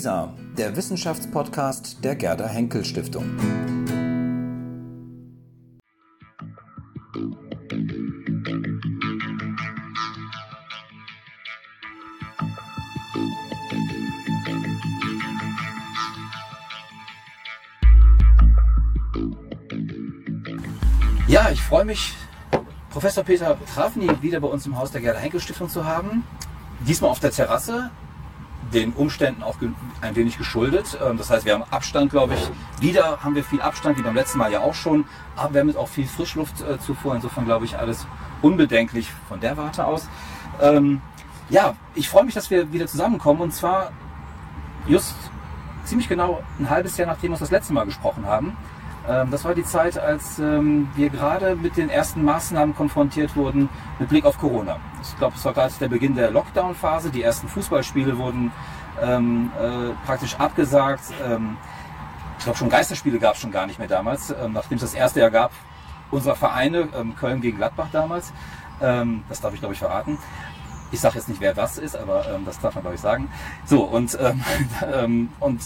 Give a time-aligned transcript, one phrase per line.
[0.00, 3.36] WISA, der Wissenschaftspodcast der Gerda Henkel Stiftung.
[21.28, 22.14] Ja, ich freue mich,
[22.88, 26.24] Professor Peter Trafny wieder bei uns im Haus der Gerda Henkel Stiftung zu haben.
[26.88, 27.90] Diesmal auf der Terrasse,
[28.72, 29.56] den Umständen auch
[30.00, 30.98] ein wenig geschuldet.
[31.04, 32.50] Ähm, das heißt, wir haben Abstand, glaube ich.
[32.80, 35.04] Wieder haben wir viel Abstand, wie beim letzten Mal ja auch schon.
[35.36, 37.14] Aber wir haben jetzt auch viel Frischluftzufuhr.
[37.14, 38.06] Insofern glaube ich, alles
[38.42, 40.08] unbedenklich von der Warte aus.
[40.60, 41.00] Ähm,
[41.48, 43.40] ja, ich freue mich, dass wir wieder zusammenkommen.
[43.40, 43.90] Und zwar
[44.86, 45.14] just
[45.84, 48.56] ziemlich genau ein halbes Jahr, nachdem wir uns das letzte Mal gesprochen haben.
[49.08, 53.68] Ähm, das war die Zeit, als wir gerade mit den ersten Maßnahmen konfrontiert wurden
[53.98, 54.78] mit Blick auf Corona.
[55.02, 57.10] Ich glaube, es war gerade der Beginn der Lockdown-Phase.
[57.10, 58.52] Die ersten Fußballspiele wurden
[59.02, 61.04] ähm, äh, praktisch abgesagt.
[61.24, 61.56] Ähm,
[62.38, 64.94] ich glaube, schon Geisterspiele gab es schon gar nicht mehr damals, ähm, nachdem es das
[64.94, 65.52] erste Jahr gab
[66.10, 68.32] unserer Vereine, ähm, Köln gegen Gladbach damals.
[68.80, 70.18] Ähm, das darf ich, glaube ich, verraten.
[70.90, 73.30] Ich sage jetzt nicht, wer was ist, aber ähm, das darf man, glaube ich, sagen.
[73.64, 74.18] So, und,
[75.40, 75.60] und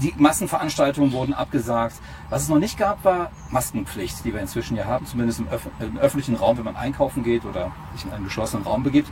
[0.00, 1.96] die Massenveranstaltungen wurden abgesagt.
[2.30, 5.68] Was es noch nicht gab, war Maskenpflicht, die wir inzwischen ja haben, zumindest im, öf
[5.80, 9.08] im, öffentlichen Raum, wenn man einkaufen geht oder sich in einen geschlossenen Raum begibt.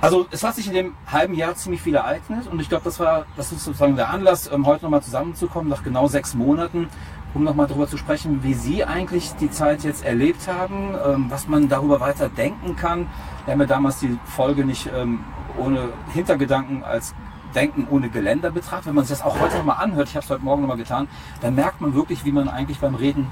[0.00, 2.98] Also es hat sich in dem halben Jahr ziemlich viel ereignet und ich glaube, das
[2.98, 6.88] war das ist sozusagen der Anlass, ähm, heute nochmal zusammenzukommen, nach genau sechs Monaten,
[7.34, 11.46] um nochmal darüber zu sprechen, wie Sie eigentlich die Zeit jetzt erlebt haben, ähm, was
[11.46, 13.06] man darüber weiter denken kann.
[13.44, 15.20] Wir haben ja damals die Folge nicht ähm,
[15.56, 17.14] ohne Hintergedanken als
[17.54, 18.86] Denken ohne Geländer betrachtet.
[18.86, 21.08] Wenn man sich das auch heute nochmal anhört, ich habe es heute Morgen nochmal getan,
[21.40, 23.30] dann merkt man wirklich, wie man eigentlich beim Reden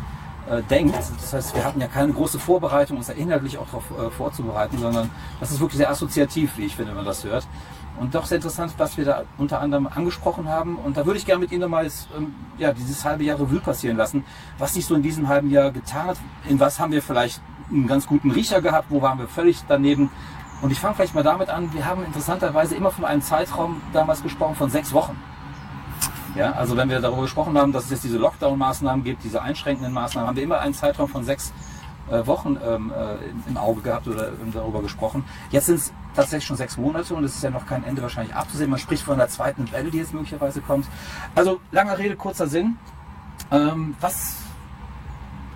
[0.49, 0.97] äh, denkt.
[0.97, 4.79] Das heißt, wir hatten ja keine große Vorbereitung, uns da inhaltlich auch darauf äh, vorzubereiten,
[4.79, 7.47] sondern das ist wirklich sehr assoziativ, wie ich finde, wenn man das hört.
[7.99, 10.77] Und doch sehr interessant, was wir da unter anderem angesprochen haben.
[10.77, 13.97] Und da würde ich gerne mit Ihnen nochmal ähm, ja, dieses halbe Jahr Revue passieren
[13.97, 14.25] lassen,
[14.59, 16.17] was sich so in diesem halben Jahr getan hat.
[16.49, 20.11] In was haben wir vielleicht einen ganz guten Riecher gehabt, wo waren wir völlig daneben.
[20.63, 24.23] Und ich fange vielleicht mal damit an, wir haben interessanterweise immer von einem Zeitraum damals
[24.23, 25.17] gesprochen von sechs Wochen.
[26.37, 29.93] Ja, also wenn wir darüber gesprochen haben, dass es jetzt diese Lockdown-Maßnahmen gibt, diese einschränkenden
[29.93, 31.53] Maßnahmen, haben wir immer einen Zeitraum von sechs
[32.11, 35.25] äh, Wochen ähm, äh, im Auge gehabt oder ähm, darüber gesprochen.
[35.51, 38.35] Jetzt sind es tatsächlich schon sechs Monate und es ist ja noch kein Ende wahrscheinlich
[38.35, 38.71] abzusehen.
[38.71, 40.87] Man spricht von einer zweiten Welle, die jetzt möglicherweise kommt.
[41.35, 42.77] Also langer Rede, kurzer Sinn.
[43.51, 44.37] Ähm, was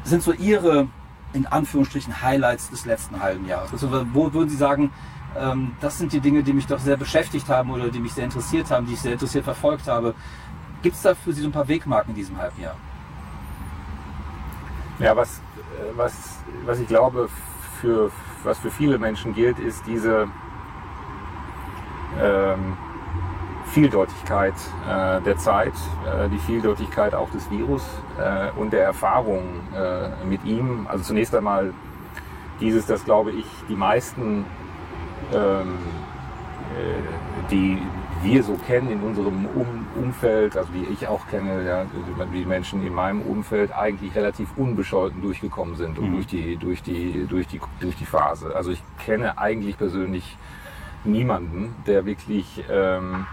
[0.04, 0.88] sind so Ihre
[1.34, 3.72] in Anführungsstrichen Highlights des letzten halben Jahres?
[3.72, 4.92] Also wo würden Sie sagen,
[5.36, 8.24] ähm, das sind die Dinge, die mich doch sehr beschäftigt haben oder die mich sehr
[8.24, 10.14] interessiert haben, die ich sehr interessiert verfolgt habe.
[10.82, 12.76] Gibt es da für Sie so ein paar Wegmarken in diesem halben Jahr?
[15.00, 15.40] Ja, was,
[15.96, 17.28] was, was ich glaube,
[17.80, 18.10] für,
[18.44, 20.28] was für viele Menschen gilt, ist diese
[22.20, 22.76] ähm,
[23.74, 24.54] Vieldeutigkeit
[24.88, 25.72] äh, der Zeit,
[26.06, 27.82] äh, die Vieldeutigkeit auch des Virus
[28.20, 29.42] äh, und der Erfahrung
[29.76, 30.86] äh, mit ihm.
[30.88, 31.74] Also zunächst einmal
[32.60, 34.44] dieses, das glaube ich, die meisten,
[35.32, 35.78] ähm,
[36.78, 37.82] äh, die
[38.22, 41.84] wir so kennen in unserem um Umfeld, also die ich auch kenne, ja,
[42.32, 46.14] die Menschen in meinem Umfeld eigentlich relativ unbescholten durchgekommen sind und mhm.
[46.14, 48.54] durch, die, durch, die, durch, die, durch die Phase.
[48.54, 50.36] Also ich kenne eigentlich persönlich
[51.04, 53.26] niemanden, der wirklich ähm,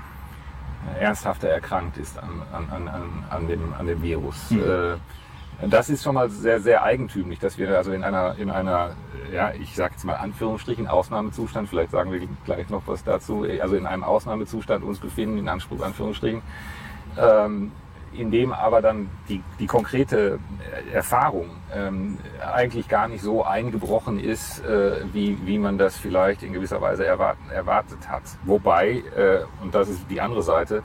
[0.99, 4.51] ernsthafter erkrankt ist an, an, an, an, dem, an dem Virus.
[4.51, 4.99] Mhm.
[5.69, 8.95] Das ist schon mal sehr, sehr eigentümlich, dass wir also in einer, in einer,
[9.31, 13.75] ja, ich sage jetzt mal Anführungsstrichen, Ausnahmezustand, vielleicht sagen wir gleich noch was dazu, also
[13.75, 16.41] in einem Ausnahmezustand uns befinden, in Anspruch, Anführungsstrichen.
[17.17, 17.71] Ähm,
[18.13, 20.39] in dem aber dann die, die konkrete
[20.93, 22.17] Erfahrung ähm,
[22.53, 27.05] eigentlich gar nicht so eingebrochen ist, äh, wie, wie man das vielleicht in gewisser Weise
[27.05, 28.23] erwarten, erwartet hat.
[28.43, 30.83] Wobei, äh, und das ist die andere Seite,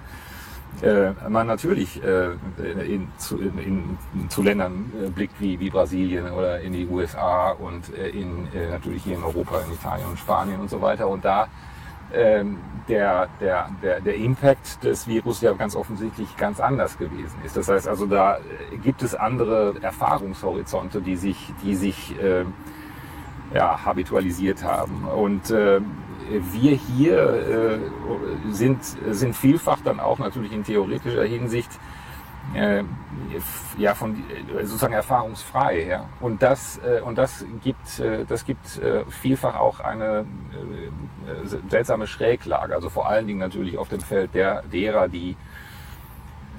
[0.83, 3.99] äh, man natürlich äh, in, zu, in, in,
[4.29, 8.71] zu Ländern äh, blickt wie, wie Brasilien oder in die USA und äh, in, äh,
[8.71, 11.09] natürlich hier in Europa, in Italien und Spanien und so weiter.
[11.09, 11.49] Und da
[12.12, 12.59] ähm,
[12.89, 17.57] der, der, der, der Impact des Virus ja ganz offensichtlich ganz anders gewesen ist.
[17.57, 22.45] Das heißt also, da äh, gibt es andere Erfahrungshorizonte, die sich, die sich äh,
[23.54, 25.04] ja, habitualisiert haben.
[25.04, 25.81] Und äh,
[26.53, 27.78] wir hier äh,
[28.51, 28.78] sind,
[29.10, 31.71] sind vielfach dann auch natürlich in theoretischer Hinsicht
[32.54, 32.83] äh,
[33.78, 34.22] ja von
[34.63, 36.09] sozusagen erfahrungsfrei ja.
[36.21, 40.27] und das äh, und das gibt äh, das gibt äh, vielfach auch eine
[41.27, 45.37] äh, seltsame Schräglage also vor allen Dingen natürlich auf dem Feld der derer die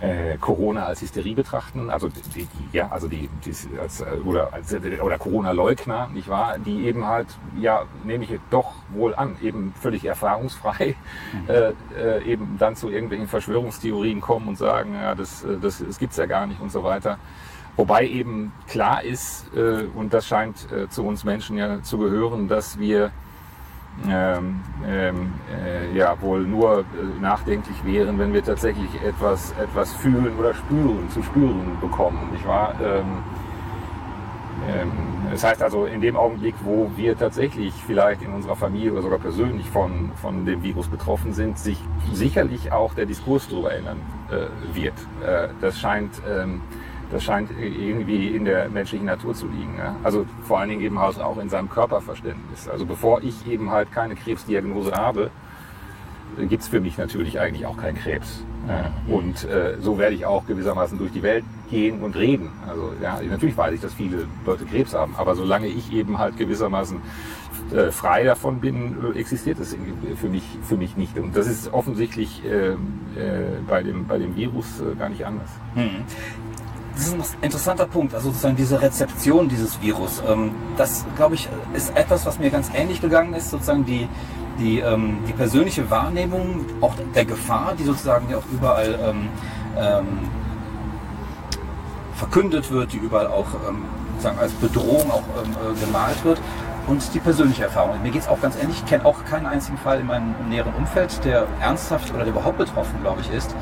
[0.01, 4.73] äh, Corona als Hysterie betrachten, also die, die ja, also die, die als, oder als,
[4.73, 7.27] oder Corona-Leugner, nicht wahr, die eben halt,
[7.59, 10.95] ja, nehme ich doch wohl an, eben völlig erfahrungsfrei,
[11.33, 11.49] mhm.
[11.49, 15.97] äh, äh, eben dann zu irgendwelchen Verschwörungstheorien kommen und sagen, ja, das, äh, das, das
[15.97, 17.17] gibt's ja gar nicht und so weiter.
[17.75, 22.47] Wobei eben klar ist, äh, und das scheint äh, zu uns Menschen ja zu gehören,
[22.47, 23.11] dass wir
[24.07, 25.33] ähm, ähm,
[25.65, 26.83] äh, ja wohl nur äh,
[27.21, 32.75] nachdenklich wären, wenn wir tatsächlich etwas, etwas fühlen oder spüren, zu spüren bekommen, nicht wahr?
[32.81, 33.23] Ähm,
[34.67, 34.91] ähm,
[35.31, 39.19] das heißt also, in dem Augenblick, wo wir tatsächlich vielleicht in unserer Familie oder sogar
[39.19, 41.79] persönlich von, von dem Virus betroffen sind, sich
[42.13, 43.99] sicherlich auch der Diskurs darüber ändern
[44.29, 44.93] äh, wird.
[45.25, 46.61] Äh, das scheint ähm,
[47.11, 49.75] das scheint irgendwie in der menschlichen Natur zu liegen.
[49.77, 49.95] Ja?
[50.03, 52.67] Also vor allen Dingen eben halt auch in seinem Körperverständnis.
[52.67, 55.31] Also bevor ich eben halt keine Krebsdiagnose habe,
[56.49, 58.43] gibt es für mich natürlich eigentlich auch keinen Krebs.
[58.67, 58.91] Ja?
[59.07, 62.51] Und äh, so werde ich auch gewissermaßen durch die Welt gehen und reden.
[62.67, 66.37] Also ja, natürlich weiß ich, dass viele Leute Krebs haben, aber solange ich eben halt
[66.37, 67.01] gewissermaßen
[67.73, 69.75] äh, frei davon bin, existiert es
[70.15, 71.17] für mich, für mich nicht.
[71.17, 72.75] Und das ist offensichtlich äh, äh,
[73.67, 75.49] bei, dem, bei dem Virus äh, gar nicht anders.
[75.75, 76.03] Hm
[76.97, 80.21] das ist ein interessanter Punkt, also sozusagen diese Rezeption dieses Virus.
[80.27, 84.07] Ähm, das, glaube ich, ist etwas, was mir ganz ähnlich gegangen ist, sozusagen die,
[84.57, 89.29] die, ähm, die persönliche Wahrnehmung auch der Gefahr, die sozusagen ja auch überall ähm,
[89.77, 90.05] ähm,
[92.15, 93.83] verkündet wird, die überall auch ähm,
[94.13, 96.41] sozusagen als Bedrohung auch ähm, äh, gemalt wird.
[96.87, 98.01] Und die persönliche Erfahrung.
[98.01, 98.77] Mir geht es auch ganz ähnlich.
[98.77, 102.57] Ich kenne auch keinen einzigen Fall in meinem näheren Umfeld, der ernsthaft oder der überhaupt
[102.57, 103.53] betroffen, glaube ich, ist.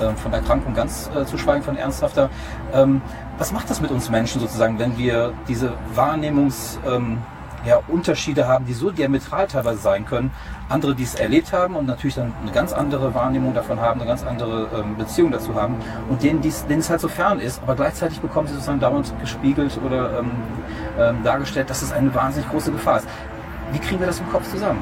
[0.00, 2.30] Ähm, von Erkrankung ganz äh, zu schweigen von ernsthafter.
[2.72, 3.02] Ähm,
[3.38, 8.72] was macht das mit uns Menschen sozusagen, wenn wir diese Wahrnehmungsunterschiede ähm, ja, haben, die
[8.72, 10.30] so diametral teilweise sein können?
[10.68, 14.08] Andere, die es erlebt haben und natürlich dann eine ganz andere Wahrnehmung davon haben, eine
[14.08, 15.76] ganz andere ähm, Beziehung dazu haben
[16.08, 19.78] und denen, denen es halt so fern ist, aber gleichzeitig bekommen sie sozusagen dauernd gespiegelt
[19.84, 20.30] oder ähm,
[20.98, 23.08] ähm, dargestellt, dass es eine wahnsinnig große Gefahr ist.
[23.72, 24.78] Wie kriegen wir das im Kopf zusammen?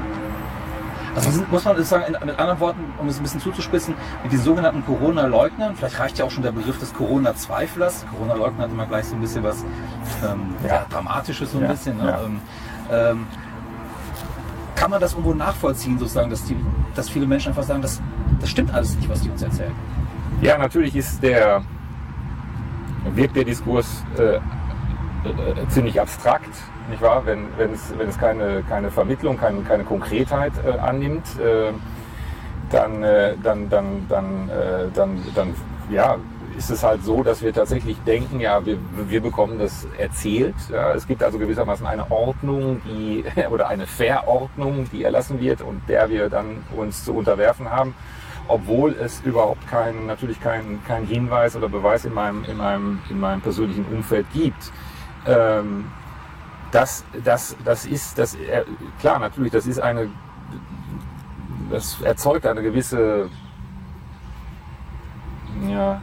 [1.18, 4.40] Also sind, muss man sagen, mit anderen Worten, um es ein bisschen zuzuspitzen, mit den
[4.40, 8.06] sogenannten Corona-Leugnern, vielleicht reicht ja auch schon der Begriff des Corona-Zweiflers.
[8.12, 9.64] Corona-Leugner hat immer gleich so ein bisschen was
[10.24, 10.86] ähm, ja.
[10.88, 11.70] Dramatisches, so ein ja.
[11.72, 11.96] bisschen.
[11.96, 12.04] Ne?
[12.04, 12.20] Ja.
[12.22, 12.40] Ähm,
[12.92, 13.26] ähm,
[14.76, 16.56] kann man das irgendwo nachvollziehen, sozusagen, dass, die,
[16.94, 18.00] dass viele Menschen einfach sagen, das,
[18.40, 19.72] das stimmt alles nicht, was die uns erzählen?
[20.40, 21.64] Ja, natürlich ist der,
[23.12, 24.40] wirkt der Diskurs äh, äh,
[25.68, 26.54] ziemlich abstrakt
[26.88, 27.22] nicht wahr?
[27.24, 31.72] Wenn, wenn, es, wenn es keine, keine Vermittlung, keine, keine Konkretheit äh, annimmt, äh,
[32.70, 35.54] dann, äh, dann, dann, dann, äh, dann, dann,
[35.90, 36.16] ja,
[36.58, 40.56] ist es halt so, dass wir tatsächlich denken, ja, wir, wir bekommen das erzählt.
[40.70, 45.80] Ja, es gibt also gewissermaßen eine Ordnung, die oder eine Verordnung, die erlassen wird und
[45.88, 47.94] der wir dann uns zu unterwerfen haben,
[48.48, 53.20] obwohl es überhaupt keinen, natürlich keinen kein Hinweis oder Beweis in meinem, in meinem, in
[53.20, 54.72] meinem persönlichen Umfeld gibt.
[55.26, 55.84] Ähm,
[56.70, 58.36] das, das, das ist, das,
[59.00, 60.10] klar, natürlich, das ist eine,
[61.70, 63.30] das erzeugt eine gewisse
[65.66, 66.00] ja,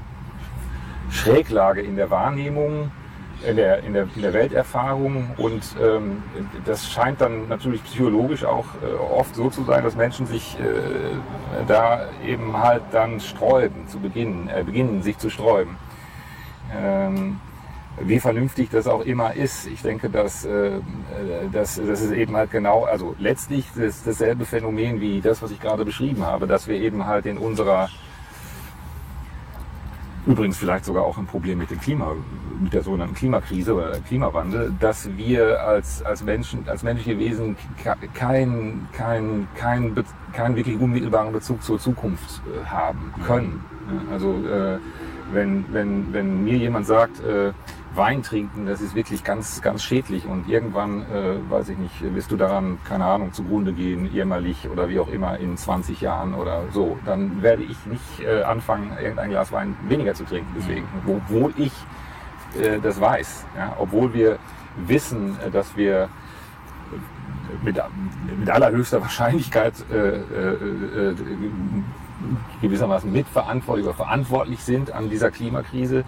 [1.09, 2.91] Schräglage in der Wahrnehmung,
[3.47, 6.23] in der, in der, in der Welterfahrung und ähm,
[6.65, 10.63] das scheint dann natürlich psychologisch auch äh, oft so zu sein, dass Menschen sich äh,
[11.67, 15.77] da eben halt dann sträuben, zu beginnen, äh, beginnen sich zu sträuben.
[16.75, 17.39] Ähm,
[17.99, 19.67] wie vernünftig das auch immer ist.
[19.67, 20.79] Ich denke, dass, äh,
[21.51, 25.59] dass das ist eben halt genau, also letztlich das, dasselbe Phänomen wie das, was ich
[25.59, 27.89] gerade beschrieben habe, dass wir eben halt in unserer
[30.27, 32.15] Übrigens vielleicht sogar auch ein Problem mit dem Klima,
[32.59, 37.55] mit der sogenannten Klimakrise oder Klimawandel, dass wir als, als Menschen, als menschliche Wesen
[38.15, 39.93] keinen kein, kein,
[40.33, 43.63] kein wirklich unmittelbaren Bezug zur Zukunft äh, haben können.
[44.11, 44.79] Also äh,
[45.31, 47.51] wenn, wenn, wenn mir jemand sagt, äh,
[47.97, 50.25] Wein trinken, das ist wirklich ganz, ganz schädlich.
[50.25, 54.89] Und irgendwann, äh, weiß ich nicht, wirst du daran, keine Ahnung, zugrunde gehen, jämmerlich oder
[54.89, 59.29] wie auch immer in 20 Jahren oder so, dann werde ich nicht äh, anfangen, irgendein
[59.29, 60.53] Glas Wein weniger zu trinken.
[60.57, 61.73] Deswegen, obwohl ich
[62.61, 64.39] äh, das weiß, ja, obwohl wir
[64.87, 66.09] wissen, äh, dass wir
[67.63, 67.81] mit,
[68.37, 71.15] mit allerhöchster Wahrscheinlichkeit äh, äh, äh,
[72.61, 76.03] gewissermaßen mitverantwortlich oder verantwortlich sind an dieser Klimakrise,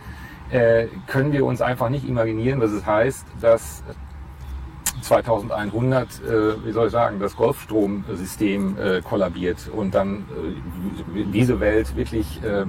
[0.51, 3.83] äh, können wir uns einfach nicht imaginieren, was es heißt, dass
[5.01, 10.25] 2100, äh, wie soll ich sagen, das Golfstromsystem äh, kollabiert und dann
[11.15, 12.65] äh, diese Welt wirklich äh,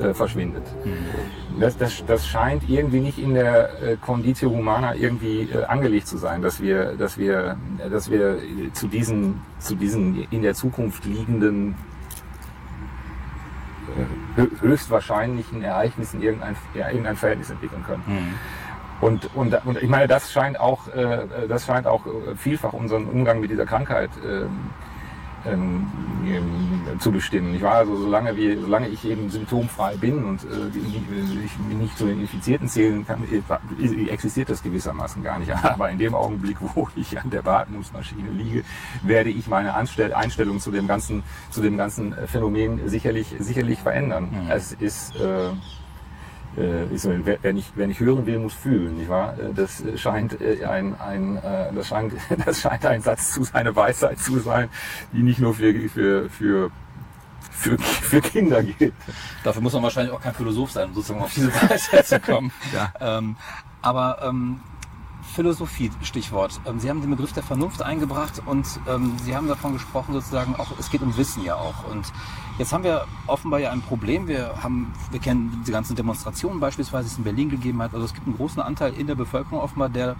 [0.00, 0.62] äh, verschwindet.
[0.84, 1.60] Mhm.
[1.60, 6.40] Das, das, das scheint irgendwie nicht in der äh, Conditio Humana irgendwie angelegt zu sein,
[6.40, 7.56] dass wir, dass wir,
[7.90, 8.38] dass wir
[8.72, 11.74] zu diesen, zu diesen in der Zukunft liegenden
[14.36, 18.02] höchstwahrscheinlichen Ereignissen irgendein, ja, irgendein Verhältnis entwickeln können.
[18.06, 18.34] Mhm.
[19.00, 22.02] Und, und, und ich meine, das scheint auch, äh, das scheint auch
[22.36, 24.44] vielfach unseren Umgang mit dieser Krankheit äh,
[25.46, 25.86] ähm,
[26.98, 27.54] zu bestimmen.
[27.54, 30.46] Ich war also solange, wie, solange ich eben symptomfrei bin und äh,
[31.44, 35.52] ich mich nicht zu den Infizierten zählen kann, äh, existiert das gewissermaßen gar nicht.
[35.64, 38.64] Aber in dem Augenblick, wo ich an der Beatmungsmaschine liege,
[39.02, 44.28] werde ich meine Anstell Einstellung zu dem ganzen, zu dem ganzen Phänomen sicherlich, sicherlich verändern.
[44.30, 44.50] Mhm.
[44.50, 45.50] Es ist äh,
[46.56, 49.34] äh, ist, wer, nicht, wer nicht hören will, muss fühlen, nicht wahr?
[49.38, 51.38] Äh, das scheint äh, ein, ein,
[51.74, 52.14] das scheint,
[52.46, 54.68] das scheint ein Satz zu seiner Weisheit zu sein,
[55.12, 56.70] die nicht nur für, für, für
[57.50, 58.94] für, für Kinder gilt.
[59.44, 62.50] Dafür muss man wahrscheinlich auch kein Philosoph sein, um sozusagen auf diese Weisheit zu kommen.
[62.72, 62.92] ja.
[63.00, 63.36] Ähm,
[63.82, 64.60] aber ähm,
[65.34, 66.60] Philosophie, Stichwort.
[66.66, 70.56] Ähm, Sie haben den Begriff der Vernunft eingebracht und ähm, Sie haben davon gesprochen, sozusagen
[70.56, 71.90] auch, es geht um Wissen ja auch.
[71.90, 72.12] Und
[72.58, 74.28] jetzt haben wir offenbar ja ein Problem.
[74.28, 77.94] Wir haben, wir kennen die ganzen Demonstrationen beispielsweise, die es in Berlin gegeben hat.
[77.94, 80.16] Also es gibt einen großen Anteil in der Bevölkerung offenbar, der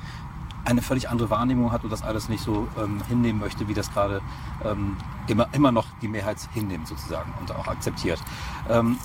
[0.65, 3.93] eine völlig andere Wahrnehmung hat und das alles nicht so ähm, hinnehmen möchte, wie das
[3.93, 4.21] gerade
[4.65, 4.97] ähm,
[5.27, 8.21] immer, immer noch die Mehrheit hinnimmt sozusagen und auch akzeptiert.
[8.69, 8.97] Ähm,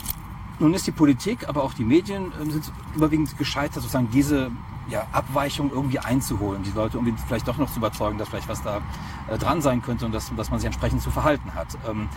[0.59, 4.51] nun ist die Politik, aber auch die Medien ähm, sind überwiegend gescheitert, sozusagen diese
[4.89, 8.63] ja, Abweichung irgendwie einzuholen, die Leute irgendwie vielleicht doch noch zu überzeugen, dass vielleicht was
[8.63, 8.81] da
[9.27, 11.67] äh, dran sein könnte und dass, dass man sich entsprechend zu verhalten hat.
[11.87, 12.09] Ähm,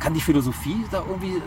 [0.00, 1.40] kann die Philosophie da irgendwie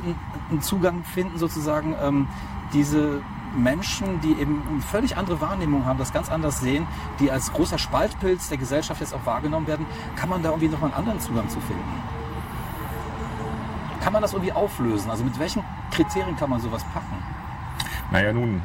[0.50, 2.28] einen, Zugang finden, sozusagen ähm,
[2.74, 3.22] diese
[3.56, 6.88] Menschen, die eben eine völlig andere Wahrnehmung haben, das ganz anders sehen,
[7.20, 10.82] die als großer Spaltpilz der Gesellschaft jetzt auch wahrgenommen werden, kann man da irgendwie noch
[10.82, 11.84] einen anderen Zugang zu finden?
[14.02, 15.10] Kann man das irgendwie auflösen?
[15.10, 17.18] Also mit welchen Kriterien kann man sowas packen?
[18.12, 18.62] Naja, nun,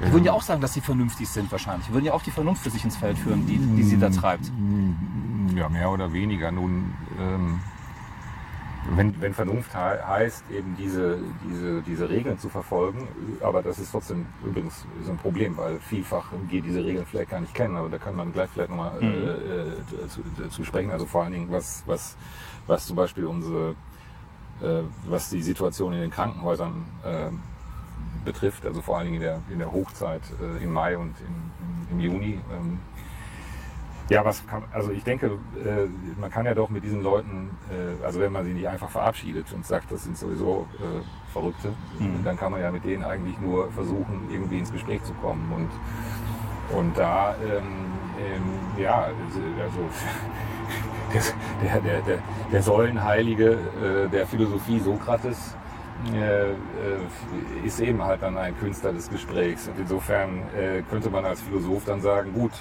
[0.00, 1.86] die würden ja auch sagen, dass sie vernünftig sind wahrscheinlich.
[1.88, 4.08] Die würden ja auch die Vernunft für sich ins Feld führen, die, die sie da
[4.08, 4.50] treibt.
[5.54, 6.50] Ja, mehr oder weniger.
[6.50, 7.60] Nun, ähm,
[8.96, 13.08] wenn, wenn Vernunft he heißt, eben diese, diese, diese Regeln zu verfolgen,
[13.42, 17.40] aber das ist trotzdem übrigens so ein Problem, weil vielfach geht diese Regeln vielleicht gar
[17.40, 19.12] nicht kennen, aber da kann man gleich vielleicht nochmal mhm.
[19.12, 20.90] äh, äh zu, zu, sprechen.
[20.90, 22.16] Also vor allen Dingen, was, was,
[22.66, 23.74] was zum Beispiel unsere,
[24.62, 27.30] äh, was die Situation in den Krankenhäusern äh,
[28.24, 31.98] betrifft, also vor allen Dingen in der, in der Hochzeit äh, im Mai und im,
[31.98, 32.40] im Juni.
[32.52, 32.78] Ähm,
[34.10, 35.86] ja, was kann, also ich denke, äh,
[36.20, 39.52] man kann ja doch mit diesen Leuten, äh, also wenn man sie nicht einfach verabschiedet
[39.52, 41.68] und sagt, das sind sowieso äh, Verrückte,
[42.00, 42.24] mhm.
[42.24, 45.52] dann kann man ja mit denen eigentlich nur versuchen, irgendwie ins Gespräch zu kommen.
[45.52, 47.62] Und, und da, ähm,
[48.18, 49.78] ähm, ja, also
[51.62, 52.18] der, der, der,
[52.50, 55.54] der Säulenheilige äh, der Philosophie Sokrates,
[56.14, 56.54] äh, äh,
[57.64, 59.68] ist eben halt dann ein Künstler des Gesprächs.
[59.68, 62.52] Und insofern äh, könnte man als Philosoph dann sagen, gut,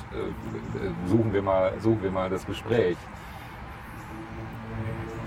[1.07, 2.97] suchen, wir mal, suchen wir mal das Gespräch.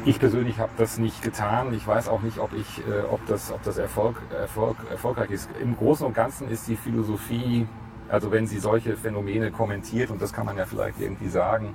[0.04, 1.72] Ich persönlich habe das nicht getan.
[1.72, 5.48] Ich weiß auch nicht, ob, ich, ob das, ob das Erfolg, Erfolg, erfolgreich ist.
[5.60, 7.68] Im Großen und Ganzen ist die Philosophie,
[8.08, 11.74] also wenn sie solche Phänomene kommentiert, und das kann man ja vielleicht irgendwie sagen,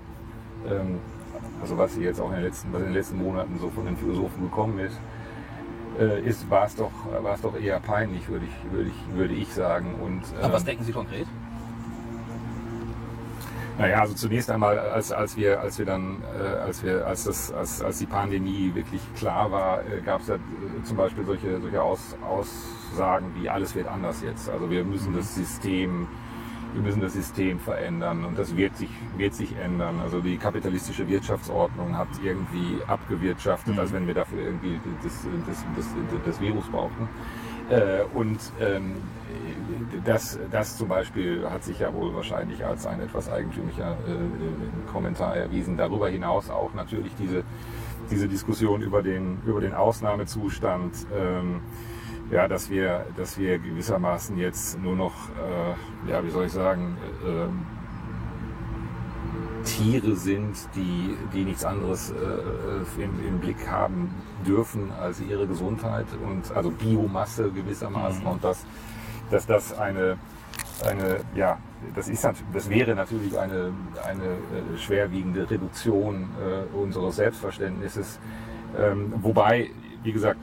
[0.69, 0.99] ähm,
[1.61, 3.85] also was sie jetzt auch in den letzten, was in den letzten Monaten so von
[3.85, 4.99] den Philosophen gekommen ist,
[5.99, 6.91] äh, ist, war es doch,
[7.41, 9.95] doch eher peinlich, würde ich, würde ich, würde ich sagen.
[9.95, 11.27] Und, ähm, Aber was denken Sie konkret?
[13.77, 17.51] Naja, also zunächst einmal, als, als wir, als wir dann, äh, als wir, als das,
[17.51, 20.39] als, als die Pandemie wirklich klar war, äh, gab es ja äh,
[20.83, 24.49] zum Beispiel solche, solche Aus, Aussagen wie alles wird anders jetzt.
[24.49, 26.07] Also wir müssen das System
[26.77, 29.99] wir müssen das System verändern und das wird sich, wird sich ändern.
[29.99, 33.79] Also die kapitalistische Wirtschaftsordnung hat irgendwie abgewirtschaftet, mhm.
[33.79, 35.87] als wenn wir dafür irgendwie das, das, das,
[36.23, 37.09] das Virus brauchen.
[37.69, 38.95] Äh, und ähm,
[40.05, 45.35] das, das zum Beispiel hat sich ja wohl wahrscheinlich als ein etwas eigentümlicher äh, Kommentar
[45.35, 45.77] erwiesen.
[45.77, 47.43] Darüber hinaus auch natürlich diese,
[48.11, 50.93] diese Diskussion über den, über den Ausnahmezustand.
[51.17, 51.61] Ähm,
[52.31, 56.97] ja, dass wir, dass wir gewissermaßen jetzt nur noch, äh, ja, wie soll ich sagen,
[57.25, 57.47] äh,
[59.63, 64.13] Tiere sind, die, die nichts anderes äh, im, im, Blick haben
[64.45, 68.27] dürfen als ihre Gesundheit und also Biomasse gewissermaßen mhm.
[68.27, 68.65] und dass,
[69.29, 70.17] dass das eine,
[70.85, 71.57] eine ja,
[71.95, 73.73] das, ist, das wäre natürlich eine,
[74.07, 78.19] eine äh, schwerwiegende Reduktion äh, unseres Selbstverständnisses.
[78.77, 79.69] Ähm, wobei,
[80.03, 80.39] wie gesagt,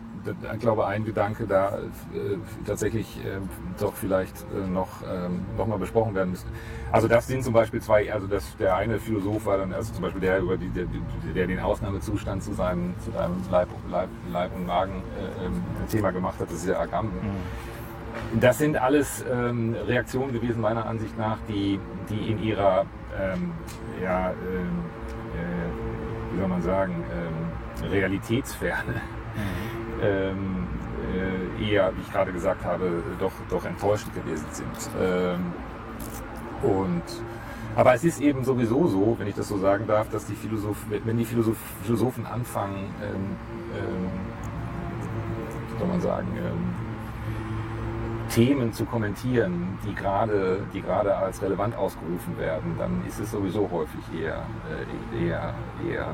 [0.54, 3.40] ich glaube, ein Gedanke da äh, tatsächlich äh,
[3.78, 6.48] doch vielleicht äh, noch, ähm, noch mal besprochen werden müsste.
[6.92, 10.02] Also das sind zum Beispiel zwei, also das, der eine Philosoph war dann, also zum
[10.02, 10.86] Beispiel der, über die, der,
[11.34, 15.02] der den Ausnahmezustand zu seinem, zu seinem Leib, Leib, Leib und Magen
[15.42, 17.16] äh, ähm, Thema gemacht hat, das ist ja Agamben.
[17.16, 18.40] Mhm.
[18.40, 22.86] Das sind alles ähm, Reaktionen gewesen, meiner Ansicht nach, die, die in ihrer,
[23.20, 23.52] ähm,
[24.02, 24.84] ja, ähm,
[25.34, 29.00] äh, wie soll man sagen, ähm, Realitätsferne
[30.04, 30.66] ähm,
[31.60, 34.90] eher, wie ich gerade gesagt habe, doch, doch enttäuscht gewesen sind.
[35.00, 35.52] Ähm,
[36.62, 37.02] und
[37.76, 40.76] aber es ist eben sowieso so, wenn ich das so sagen darf, dass die Philosoph
[40.88, 43.36] wenn die Philosoph Philosophen anfangen, ähm,
[43.76, 44.10] ähm,
[45.72, 46.74] wie soll man sagen, ähm,
[48.30, 53.68] Themen zu kommentieren, die gerade, die gerade als relevant ausgerufen werden, dann ist es sowieso
[53.70, 55.54] häufig eher, äh, eher,
[55.88, 56.08] eher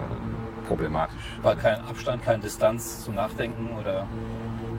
[0.67, 1.20] problematisch.
[1.43, 4.07] War kein Abstand, keine Distanz zum Nachdenken oder?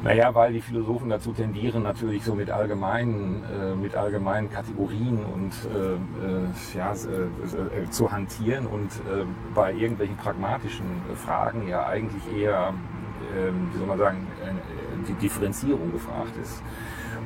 [0.04, 5.52] Naja, weil die Philosophen dazu tendieren, natürlich so mit allgemeinen, äh, mit allgemeinen Kategorien und
[5.76, 12.74] äh, äh ja, äh, zu hantieren und äh, bei irgendwelchen pragmatischen Fragen ja eigentlich eher,
[13.38, 14.28] ähm, wie soll man sagen,
[15.08, 16.64] die Differenzierung gefragt ist.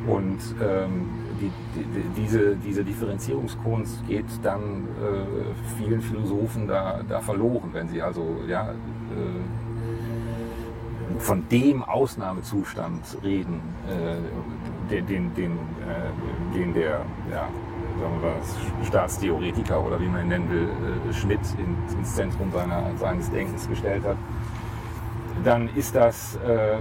[0.08, 1.08] Und ähm,
[1.42, 8.02] die, die, diese, diese Differenzierungskunst geht dann äh, vielen Philosophen da, da verloren, wenn sie
[8.02, 8.76] also ja, äh,
[11.20, 14.18] von dem Ausnahmezustand reden, äh,
[14.92, 17.48] den, den, den, äh, den der ja,
[18.00, 20.70] sagen wir, Staatstheoretiker oder wie man ihn nennen will,
[21.10, 24.18] äh, Schmidt in, ins Zentrum seiner, seines Denkens gestellt hat,
[25.44, 26.80] dann ist das äh,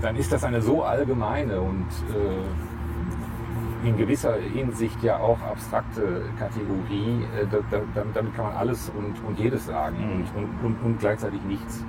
[0.00, 7.24] dann ist das eine so allgemeine und äh, in gewisser Hinsicht ja auch abstrakte Kategorie,
[7.36, 10.38] äh, da, da, damit kann man alles und, und jedes sagen mhm.
[10.38, 11.84] und, und, und, gleichzeitig nichts.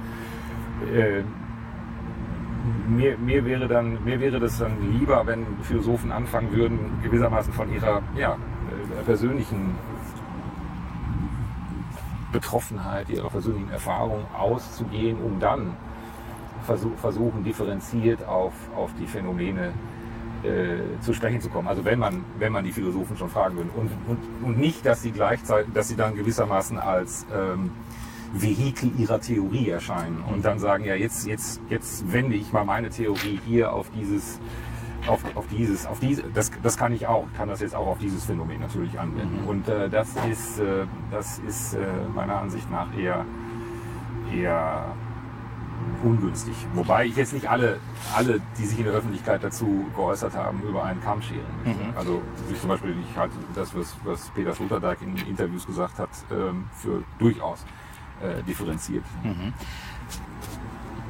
[0.94, 1.24] Äh,
[2.88, 7.72] mir, mir, wäre dann, mir wäre das dann lieber, wenn Philosophen anfangen würden, gewissermaßen von
[7.74, 9.76] ihrer ja, äh, persönlichen
[12.32, 15.78] Betroffenheit, ihrer persönlichen Erfahrung auszugehen, um dann
[16.64, 19.74] versuchen, differenziert auf, auf die Phänomene
[20.44, 21.68] äh, zu sprechen zu kommen.
[21.68, 23.70] Also wenn man, wenn man die Philosophen schon fragen würde.
[23.76, 27.72] Und, und, und nicht, dass sie gleichzeitig, dass sie dann gewissermaßen als ähm,
[28.34, 32.90] Vehikel ihrer Theorie erscheinen und dann sagen, ja, jetzt, jetzt, jetzt wende ich mal meine
[32.90, 34.40] Theorie hier auf dieses,
[35.08, 38.00] auf, auf dieses, auf diese, das, das kann ich auch, kann das jetzt auch auf
[38.00, 39.44] dieses Phänomen natürlich anwenden.
[39.44, 39.48] Mhm.
[39.48, 41.80] Und äh, das ist, äh, das ist äh,
[42.14, 43.26] meiner Ansicht nach eher,
[44.36, 44.96] eher
[46.04, 46.56] ungünstig.
[46.74, 47.80] Wobei ich jetzt nicht alle,
[48.16, 51.42] alle, die sich in der Öffentlichkeit dazu geäußert haben, über einen Kamm scheren.
[51.64, 51.96] Mhm.
[51.96, 56.10] Also ich zum Beispiel, ich halte das, was, was Peter Sloterdijk in Interviews gesagt hat,
[56.32, 57.66] ähm, für durchaus
[58.22, 59.04] äh, differenziert.
[59.24, 59.54] Mhm.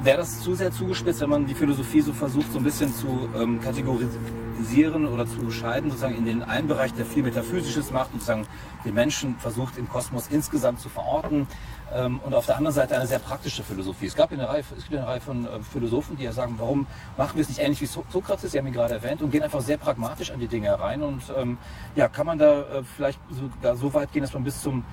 [0.03, 3.29] Wäre das zu sehr zugespitzt, wenn man die Philosophie so versucht, so ein bisschen zu
[3.39, 8.19] ähm, kategorisieren oder zu scheiden, sozusagen in den einen Bereich, der viel Metaphysisches macht und
[8.19, 8.45] sozusagen
[8.83, 11.47] den Menschen versucht, im Kosmos insgesamt zu verorten
[11.93, 14.07] ähm, und auf der anderen Seite eine sehr praktische Philosophie.
[14.07, 16.85] Es, gab eine Reihe, es gibt eine Reihe von äh, Philosophen, die ja sagen, warum
[17.15, 19.61] machen wir es nicht ähnlich wie Sokrates, Sie haben ihn gerade erwähnt, und gehen einfach
[19.61, 21.57] sehr pragmatisch an die Dinge herein und ähm,
[21.95, 24.83] ja, kann man da äh, vielleicht sogar so weit gehen, dass man bis zum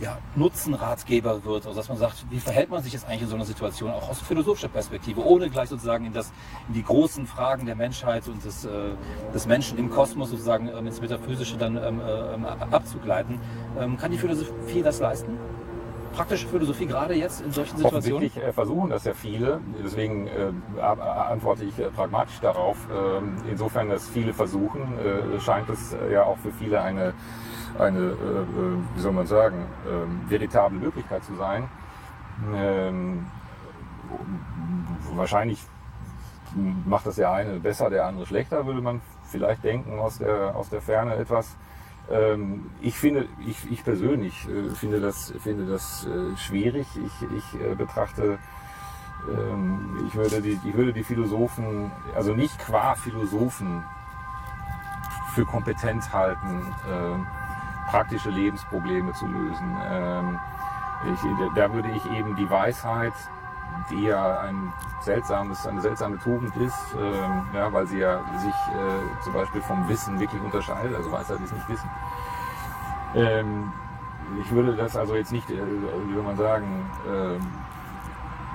[0.00, 3.34] ja, Nutzenratgeber wird, also dass man sagt, wie verhält man sich jetzt eigentlich in so
[3.36, 6.32] einer Situation, auch aus philosophischer Perspektive, ohne gleich sozusagen in, das,
[6.68, 8.70] in die großen Fragen der Menschheit und des, äh,
[9.32, 13.40] des Menschen im Kosmos sozusagen ähm, ins Metaphysische dann ähm, äh, abzugleiten.
[13.78, 15.38] Ähm, kann die Philosophie das leisten?
[16.12, 18.16] Praktische Philosophie gerade jetzt in solchen Situationen?
[18.16, 22.76] Offensichtlich äh, versuchen das ja viele, deswegen äh, antworte ich äh, pragmatisch darauf.
[22.90, 27.14] Ähm, insofern, dass viele versuchen, äh, scheint es ja auch für viele eine
[27.80, 28.14] eine, äh, äh,
[28.94, 31.68] wie soll man sagen, äh, veritable Möglichkeit zu sein.
[32.54, 33.26] Ähm,
[35.14, 35.64] wahrscheinlich
[36.84, 40.68] macht das der eine besser, der andere schlechter, würde man vielleicht denken aus der, aus
[40.68, 41.56] der Ferne etwas.
[42.10, 46.86] Ähm, ich finde, ich, ich persönlich äh, finde das, finde das äh, schwierig.
[47.04, 48.38] Ich, ich äh, betrachte,
[49.28, 53.82] ähm, ich, würde die, ich würde die Philosophen, also nicht qua Philosophen
[55.34, 56.74] für kompetent halten,
[57.86, 59.76] praktische Lebensprobleme zu lösen.
[59.90, 60.38] Ähm,
[61.12, 61.20] ich,
[61.54, 63.12] da würde ich eben die Weisheit,
[63.90, 69.22] die ja ein seltsames, eine seltsame Tugend ist, ähm, ja, weil sie ja sich äh,
[69.22, 71.90] zum Beispiel vom Wissen wirklich unterscheidet, also Weisheit ist nicht Wissen.
[73.14, 73.72] Ähm,
[74.40, 75.62] ich würde das also jetzt nicht, äh,
[76.06, 77.38] wie soll man sagen, äh,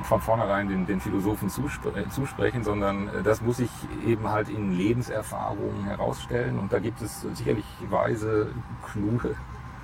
[0.04, 3.70] von vornherein den, den Philosophen zuspre äh, zusprechen, sondern äh, das muss sich
[4.06, 6.60] eben halt in Lebenserfahrungen herausstellen.
[6.60, 8.52] Und da gibt es sicherlich weise,
[8.92, 9.36] kluge,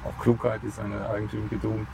[0.04, 1.88] auch Klugheit ist eine eigentümliche Tugend,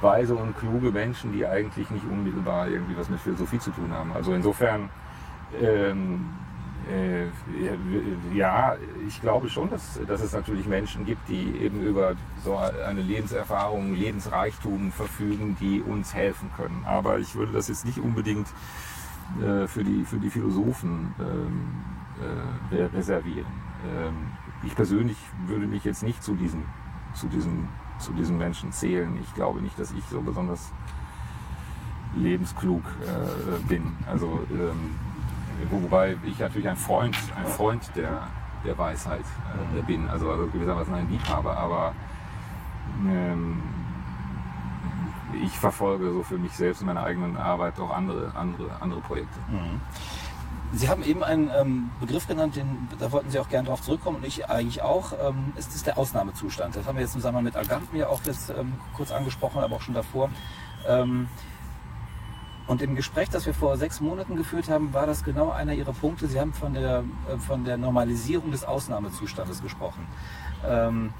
[0.00, 4.12] weise und kluge Menschen, die eigentlich nicht unmittelbar irgendwie was mit Philosophie zu tun haben.
[4.12, 4.90] Also insofern
[5.60, 6.47] ähm, äh,
[8.34, 13.02] ja, ich glaube schon, dass, dass es natürlich Menschen gibt, die eben über so eine
[13.02, 16.84] Lebenserfahrung, Lebensreichtum verfügen, die uns helfen können.
[16.86, 18.48] Aber ich würde das jetzt nicht unbedingt
[19.42, 21.84] äh, für, die, für die Philosophen ähm,
[22.70, 23.52] äh, reservieren.
[23.86, 24.14] Ähm,
[24.64, 26.64] ich persönlich würde mich jetzt nicht zu diesen,
[27.14, 29.18] zu, diesen, zu diesen Menschen zählen.
[29.20, 30.72] Ich glaube nicht, dass ich so besonders
[32.16, 33.96] lebensklug äh, bin.
[34.06, 34.96] Also ähm,
[35.70, 38.28] wobei ich natürlich ein Freund, ein Freund der,
[38.64, 39.24] der Weisheit
[39.76, 41.94] äh, bin, also, also gewissermaßen ein Liebhaber, aber
[43.06, 43.62] ähm,
[45.42, 49.38] ich verfolge so für mich selbst in meiner eigenen Arbeit auch andere, andere, andere Projekte.
[49.48, 49.80] Mhm.
[50.72, 54.18] Sie haben eben einen ähm, Begriff genannt, den, da wollten Sie auch gerne darauf zurückkommen
[54.18, 55.12] und ich eigentlich auch.
[55.12, 56.76] Ähm, es ist der Ausnahmezustand.
[56.76, 59.76] Das haben wir jetzt im Zusammenhang mit Agamben ja auch jetzt, ähm, kurz angesprochen, aber
[59.76, 60.28] auch schon davor.
[60.86, 61.28] Ähm,
[62.68, 65.94] und im Gespräch, das wir vor sechs Monaten geführt haben, war das genau einer Ihrer
[65.94, 66.28] Punkte.
[66.28, 70.06] Sie haben von der, äh, von der Normalisierung des Ausnahmezustandes gesprochen.
[70.66, 71.14] Ähm,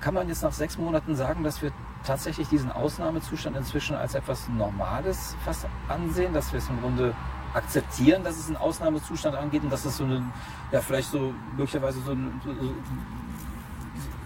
[0.00, 1.70] kann man jetzt nach sechs Monaten sagen, dass wir
[2.04, 7.14] tatsächlich diesen Ausnahmezustand inzwischen als etwas Normales fast ansehen, dass wir es im Grunde
[7.54, 10.32] akzeptieren, dass es einen Ausnahmezustand angeht und dass es so einen,
[10.72, 12.52] ja vielleicht so möglicherweise so einen, so,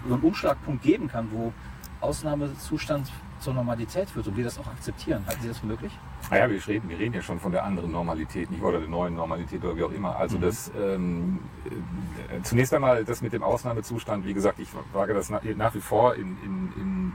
[0.07, 1.53] so einen Umschlagpunkt geben kann, wo
[2.01, 5.23] Ausnahmezustand zur Normalität wird und wir das auch akzeptieren.
[5.27, 5.91] Halten Sie das für möglich?
[6.29, 9.15] Naja, wir reden, wir reden ja schon von der anderen Normalität, nicht oder der neuen
[9.15, 10.15] Normalität oder wie auch immer.
[10.15, 10.41] Also mhm.
[10.41, 15.43] das ähm, äh, zunächst einmal das mit dem Ausnahmezustand, wie gesagt, ich wage das nach,
[15.55, 17.13] nach wie vor in, in, in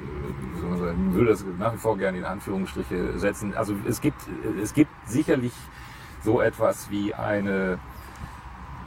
[0.00, 3.56] äh, würde das nach wie vor gerne in Anführungsstriche setzen.
[3.56, 4.20] Also es gibt,
[4.62, 5.52] es gibt sicherlich
[6.22, 7.78] so etwas wie eine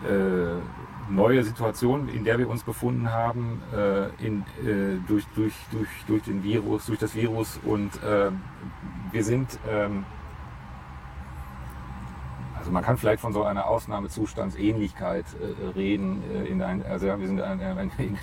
[0.03, 0.59] äh,
[1.09, 6.23] neue Situation, in der wir uns befunden haben, äh, in, äh, durch, durch, durch, durch
[6.23, 8.31] den Virus, durch das Virus und äh,
[9.11, 10.05] wir sind, ähm,
[12.57, 17.19] also man kann vielleicht von so einer Ausnahmezustandsähnlichkeit äh, reden, äh, in ein, also ja,
[17.19, 18.17] wir sind ein, ein, in,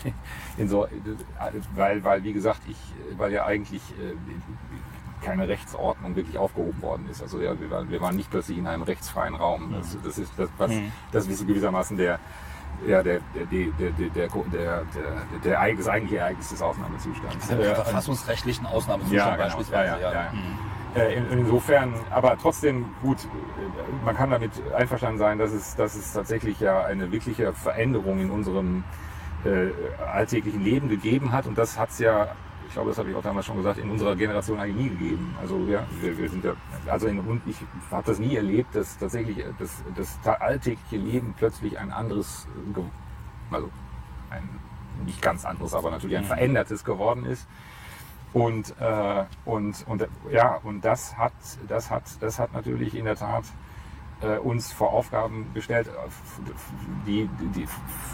[0.57, 0.87] in, so,
[1.75, 2.79] weil, weil wie gesagt, ich,
[3.17, 3.83] weil ja eigentlich
[5.23, 7.23] keine Rechtsordnung wirklich aufgehoben worden ist.
[7.23, 9.73] Also ja, wir, waren, wir waren nicht plötzlich in einem rechtsfreien Raum.
[9.73, 10.93] Das, das ist das, was, mhm.
[11.13, 12.21] das ist gewissermaßen der,
[12.87, 14.83] ja, der, der, der, der, der,
[15.45, 17.51] der, das eigentliche Ereignis des Ausnahmezustands.
[17.51, 20.01] Also ja, verfassungsrechtlichen Ausnahmezustand ja, genau, beispielsweise.
[20.01, 20.69] Ja, ja, mhm.
[20.95, 26.13] Äh, insofern, aber trotzdem gut, äh, man kann damit einverstanden sein, dass es, dass es
[26.13, 28.85] tatsächlich ja eine wirkliche Veränderung in unserem
[29.45, 29.69] äh,
[30.05, 32.29] alltäglichen Leben gegeben hat und das hat es ja
[32.69, 35.35] ich glaube, das habe ich auch damals schon gesagt, in unserer Generation eigentlich nie gegeben.
[35.41, 36.53] Also ja, wir, wir sind ja,
[36.87, 37.57] also in, und ich
[37.91, 42.47] habe das nie erlebt, dass tatsächlich das, das alltägliche Leben plötzlich ein anderes,
[43.51, 43.71] also
[44.31, 44.49] ein
[45.07, 47.47] nicht ganz anderes, aber natürlich ein verändertes geworden ist.
[48.35, 51.33] Und, äh, und, und ja, und das hat,
[51.67, 53.45] das hat, das hat natürlich in der Tat
[54.21, 55.89] äh, uns vor Aufgaben gestellt,
[57.07, 57.67] die, die,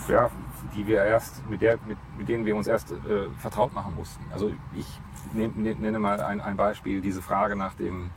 [0.08, 0.30] ja,
[0.74, 4.24] die wir erst, mit, der, mit, mit denen wir uns erst äh, vertraut machen mussten.
[4.32, 4.86] Also ich
[5.32, 8.10] nehme, nenne mal ein, ein Beispiel, diese Frage nach dem,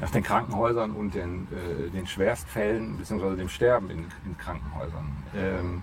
[0.00, 3.36] nach den Krankenhäusern und den, äh, den Schwerstfällen bzw.
[3.36, 5.16] dem Sterben in, in Krankenhäusern.
[5.36, 5.82] Ähm,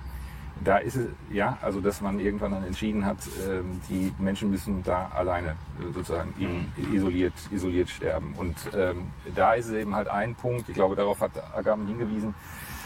[0.64, 3.18] da ist es, ja, also dass man irgendwann dann entschieden hat,
[3.48, 6.94] ähm, die Menschen müssen da alleine äh, sozusagen mhm.
[6.94, 8.34] isoliert, isoliert sterben.
[8.38, 12.34] Und ähm, da ist es eben halt ein Punkt, ich glaube, darauf hat Agam hingewiesen.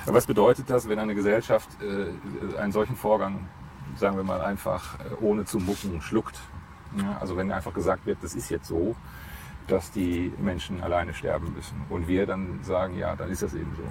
[0.05, 3.47] Was bedeutet das, wenn eine Gesellschaft äh, einen solchen Vorgang,
[3.95, 6.39] sagen wir mal, einfach äh, ohne zu mucken schluckt?
[6.97, 8.95] Ja, also wenn einfach gesagt wird, das ist jetzt so,
[9.67, 11.81] dass die Menschen alleine sterben müssen.
[11.89, 13.83] Und wir dann sagen, ja, dann ist das eben so.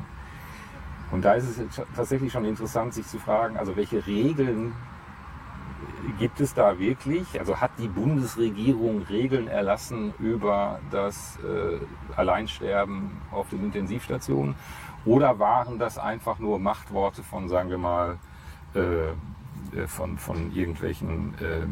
[1.10, 4.74] Und da ist es tatsächlich schon interessant, sich zu fragen, also welche Regeln
[6.18, 7.38] gibt es da wirklich?
[7.38, 11.78] Also hat die Bundesregierung Regeln erlassen über das äh,
[12.16, 14.54] Alleinsterben auf den Intensivstationen?
[15.04, 18.18] Oder waren das einfach nur Machtworte von, sagen wir mal,
[18.74, 21.66] äh, von, von irgendwelchen äh,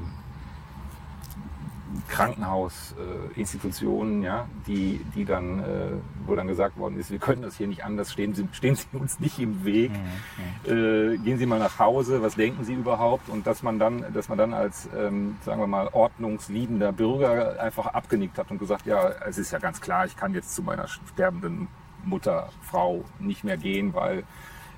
[2.08, 5.92] Krankenhausinstitutionen, ja, die, die dann, äh,
[6.26, 8.86] wo dann gesagt worden ist, wir können das hier nicht anders, stehen Sie, stehen Sie
[8.92, 10.70] uns nicht im Weg, mhm.
[10.70, 13.28] äh, gehen Sie mal nach Hause, was denken Sie überhaupt?
[13.28, 17.86] Und dass man dann, dass man dann als, ähm, sagen wir mal, ordnungsliebender Bürger einfach
[17.86, 20.88] abgenickt hat und gesagt, ja, es ist ja ganz klar, ich kann jetzt zu meiner
[20.88, 21.68] sterbenden
[22.04, 24.24] Mutter, Frau nicht mehr gehen, weil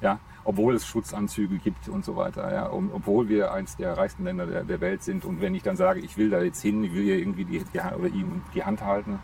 [0.01, 4.47] ja, obwohl es Schutzanzüge gibt und so weiter, ja, obwohl wir eins der reichsten Länder
[4.47, 6.95] der, der Welt sind und wenn ich dann sage, ich will da jetzt hin, ich
[6.95, 9.19] will hier irgendwie die, die oder ihm die Hand halten,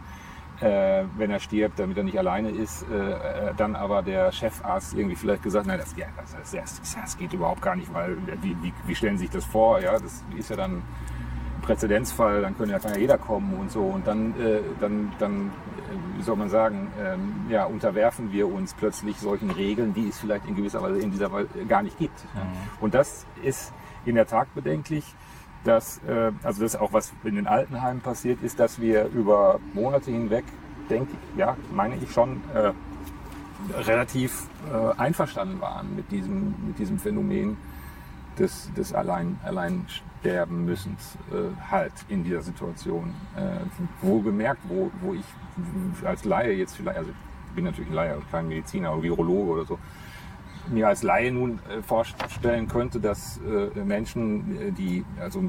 [0.60, 4.94] äh, wenn er stirbt, damit er nicht alleine ist, äh, äh dann aber der Chefarzt
[4.94, 8.56] irgendwie vielleicht gesagt, nein, das, ja, das, das, das geht überhaupt gar nicht, weil wie,
[8.62, 10.82] wie, wie stellen Sie sich das vor, ja, das ist ja dann
[11.66, 13.82] Präzedenzfall, dann können ja, kann ja jeder kommen und so.
[13.82, 15.50] Und dann, äh, dann, dann
[16.16, 20.46] wie soll man sagen, ähm, ja, unterwerfen wir uns plötzlich solchen Regeln, die es vielleicht
[20.46, 22.24] in gewisser Weise in dieser Weise gar nicht gibt.
[22.34, 22.40] Mhm.
[22.80, 23.72] Und das ist
[24.04, 25.04] in der Tat bedenklich.
[25.64, 29.58] Dass, äh, also das ist auch was in den Altenheimen passiert ist, dass wir über
[29.74, 30.44] Monate hinweg,
[30.88, 32.72] denke ich, ja, meine ich schon, äh,
[33.74, 37.56] relativ äh, einverstanden waren mit diesem, mit diesem Phänomen
[38.38, 39.38] des, des Allein,
[40.26, 40.96] Alleinsterben müssen
[41.30, 43.14] äh, halt in dieser Situation.
[43.36, 45.24] Äh, wohlgemerkt, wo, wo ich
[46.04, 47.10] als Laie jetzt vielleicht, also
[47.54, 49.78] bin natürlich ein Laie, kein Mediziner oder Virologe oder so,
[50.68, 55.44] mir als Laie nun äh, vorstellen könnte, dass äh, Menschen, äh, die, also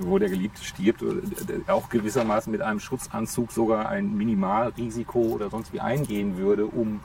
[0.00, 5.72] wo der Geliebte stirbt, äh, auch gewissermaßen mit einem Schutzanzug sogar ein Minimalrisiko oder sonst
[5.72, 7.00] wie eingehen würde, um,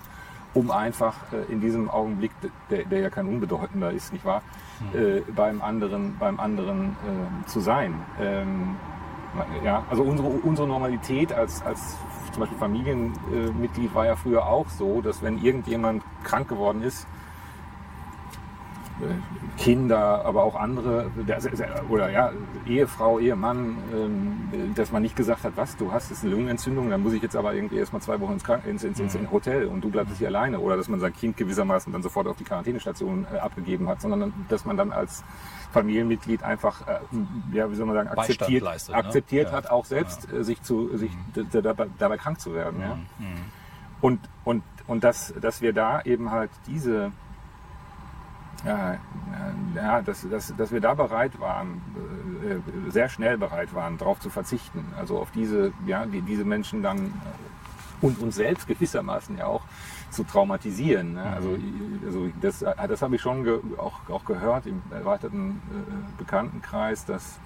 [0.53, 2.31] um einfach äh, in diesem Augenblick,
[2.69, 4.41] der, der ja kein unbedeutender ist, nicht wahr,
[4.93, 7.93] äh, beim anderen, beim anderen äh, zu sein.
[8.19, 8.75] Ähm,
[9.63, 11.97] ja, also unsere, unsere Normalität als, als
[12.31, 17.05] zum Beispiel Familienmitglied war ja früher auch so, dass wenn irgendjemand krank geworden ist,
[19.57, 21.11] Kinder, aber auch andere,
[21.89, 22.31] oder ja,
[22.65, 27.01] Ehefrau, Ehemann, ähm, dass man nicht gesagt hat, was, du hast jetzt eine Lungenentzündung, dann
[27.01, 29.65] muss ich jetzt aber irgendwie erstmal zwei Wochen ins, Krank ins, ins, ins, ins Hotel
[29.65, 30.59] und du bleibst hier alleine.
[30.59, 34.33] Oder dass man sein Kind gewissermaßen dann sofort auf die Quarantänestation äh, abgegeben hat, sondern
[34.47, 35.23] dass man dann als
[35.71, 36.99] Familienmitglied einfach, äh,
[37.53, 38.99] ja, wie soll man sagen, akzeptiert, leistet, ne?
[39.03, 39.57] akzeptiert ja.
[39.57, 40.39] hat, auch selbst ja.
[40.39, 41.47] Äh, sich zu, sich mhm.
[41.51, 42.77] dabei, dabei, krank zu werden.
[42.77, 42.83] Mhm.
[42.83, 42.95] Ja?
[42.95, 43.25] Mhm.
[44.01, 47.11] Und, und, und dass, dass wir da eben halt diese,
[48.65, 48.97] ja,
[49.75, 51.81] ja, dass, dass, dass wir da bereit waren,
[52.43, 54.85] äh, sehr schnell bereit waren, darauf zu verzichten.
[54.97, 57.09] Also auf diese, ja, die, diese Menschen dann äh,
[58.01, 59.61] und uns selbst gewissermaßen ja auch
[60.09, 61.13] zu traumatisieren.
[61.13, 61.23] Ne?
[61.23, 61.57] Also,
[62.05, 67.39] also das, das habe ich schon ge, auch, auch gehört im erweiterten äh, Bekanntenkreis, dass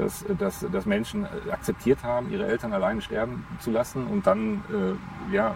[0.00, 5.34] dass, dass, dass Menschen akzeptiert haben, ihre Eltern alleine sterben zu lassen und dann äh,
[5.34, 5.54] ja,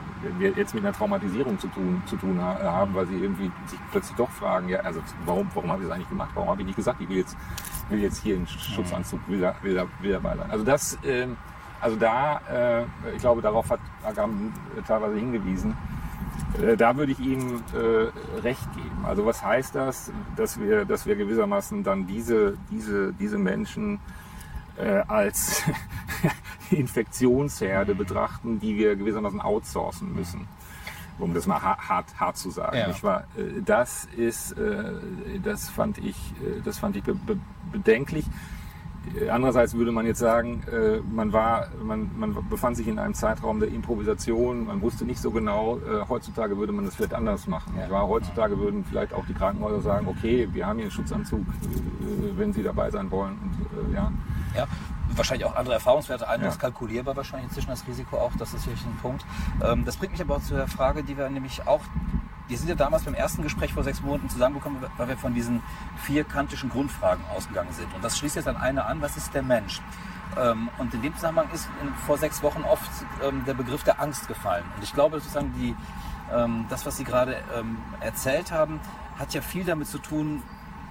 [0.56, 4.30] jetzt mit einer Traumatisierung zu tun, zu tun haben, weil sie irgendwie sich plötzlich doch
[4.30, 6.30] fragen, ja, also warum, warum habe ich das eigentlich gemacht?
[6.34, 7.36] Warum habe ich nicht gesagt, ich will jetzt,
[7.88, 10.50] will jetzt hier einen Schutzanzug, will, da, will, da, will dabei sein?
[10.50, 11.26] Also das, äh,
[11.80, 14.52] also da, äh, ich glaube, darauf hat Agam
[14.86, 15.76] teilweise hingewiesen,
[16.62, 19.04] äh, da würde ich ihm äh, recht geben.
[19.04, 24.00] Also was heißt das, dass wir, dass wir gewissermaßen dann diese, diese, diese Menschen
[24.76, 25.62] äh, als
[26.70, 30.46] Infektionsherde betrachten, die wir gewissermaßen outsourcen müssen.
[31.18, 32.76] Um das mal hart, hart zu sagen.
[32.76, 32.88] Ja.
[32.88, 33.24] Nicht wahr?
[33.36, 34.84] Äh, das ist, äh,
[35.42, 37.04] das fand ich, äh, das fand ich
[37.70, 38.26] bedenklich.
[39.30, 40.62] Andererseits würde man jetzt sagen,
[41.12, 45.30] man war, man, man befand sich in einem Zeitraum der Improvisation, man wusste nicht so
[45.30, 47.74] genau, heutzutage würde man das vielleicht anders machen.
[47.76, 48.08] Ja.
[48.08, 51.44] Heutzutage würden vielleicht auch die Krankenhäuser sagen, okay, wir haben hier einen Schutzanzug,
[52.34, 53.38] wenn Sie dabei sein wollen.
[53.42, 54.10] Und, ja.
[54.56, 54.66] Ja,
[55.08, 56.46] wahrscheinlich auch andere Erfahrungswerte ein, ja.
[56.46, 59.24] das kalkulierbar wahrscheinlich inzwischen das Risiko auch, das ist wirklich ein Punkt.
[59.62, 61.80] Ähm, das bringt mich aber auch zu der Frage, die wir nämlich auch,
[62.48, 65.62] die sind ja damals beim ersten Gespräch vor sechs Monaten zusammengekommen, weil wir von diesen
[66.02, 67.92] vier kantischen Grundfragen ausgegangen sind.
[67.94, 69.80] Und das schließt jetzt an eine an, was ist der Mensch?
[70.36, 71.68] Ähm, und in dem Zusammenhang ist
[72.06, 72.90] vor sechs Wochen oft
[73.22, 74.64] ähm, der Begriff der Angst gefallen.
[74.76, 75.74] Und ich glaube sozusagen, die,
[76.70, 77.36] das, was Sie gerade
[78.00, 78.80] erzählt haben,
[79.18, 80.42] hat ja viel damit zu tun,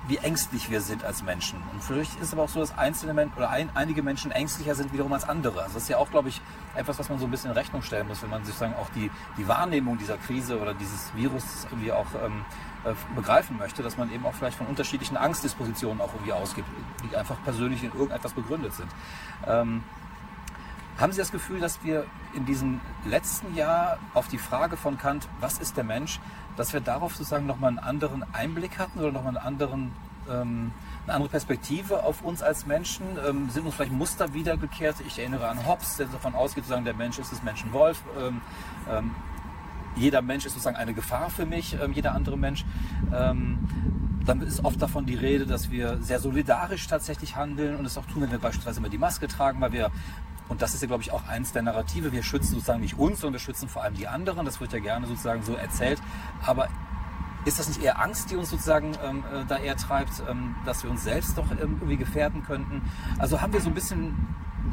[0.08, 1.62] wie ängstlich wir sind als Menschen.
[1.72, 4.76] Und vielleicht ist es aber auch so, dass einzelne Menschen oder ein, einige Menschen ängstlicher
[4.76, 5.62] sind wiederum als andere.
[5.62, 6.42] Also das ist ja auch, glaube ich,
[6.76, 8.90] etwas, was man so ein bisschen in Rechnung stellen muss, wenn man sich sagen, auch
[8.90, 12.44] die, die Wahrnehmung dieser Krise oder dieses Virus irgendwie auch ähm,
[12.84, 16.68] äh, begreifen möchte, dass man eben auch vielleicht von unterschiedlichen Angstdispositionen auch irgendwie ausgibt,
[17.10, 18.90] die einfach persönlich in irgendetwas begründet sind.
[19.48, 19.84] Ähm,
[20.98, 25.28] haben Sie das Gefühl, dass wir in diesem letzten Jahr auf die Frage von Kant,
[25.40, 26.20] was ist der Mensch,
[26.56, 29.92] dass wir darauf sozusagen nochmal einen anderen Einblick hatten oder nochmal einen anderen,
[30.30, 30.72] ähm,
[31.06, 33.06] eine andere Perspektive auf uns als Menschen?
[33.28, 34.98] Ähm, sind uns vielleicht Muster wiedergekehrt?
[35.08, 38.04] Ich erinnere an Hobbes, der davon ausgeht, sozusagen, der Mensch ist des Menschen Wolf.
[38.20, 38.42] Ähm,
[38.90, 39.12] ähm,
[39.96, 42.66] jeder Mensch ist sozusagen eine Gefahr für mich, ähm, jeder andere Mensch.
[43.14, 43.60] Ähm,
[44.26, 48.06] dann ist oft davon die Rede, dass wir sehr solidarisch tatsächlich handeln und es auch
[48.06, 49.92] tun, wenn wir beispielsweise immer die Maske tragen, weil wir
[50.50, 52.12] und das ist ja, glaube ich, auch eins der Narrative.
[52.12, 54.46] Wir schützen sozusagen nicht uns, sondern wir schützen vor allem die anderen.
[54.46, 56.02] Das wird ja gerne sozusagen so erzählt.
[56.46, 56.68] Aber
[57.46, 60.84] ist das nicht eher Angst, die uns sozusagen ähm, äh, da eher treibt, ähm, dass
[60.84, 62.82] wir uns selbst doch ähm, irgendwie gefährden könnten?
[63.20, 64.16] Also haben wir so ein bisschen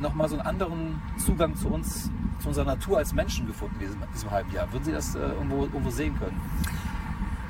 [0.00, 4.00] nochmal so einen anderen Zugang zu uns, zu unserer Natur als Menschen gefunden in diesem,
[4.14, 4.72] diesem halben Jahr.
[4.72, 6.40] Würden Sie das äh, irgendwo, irgendwo sehen können?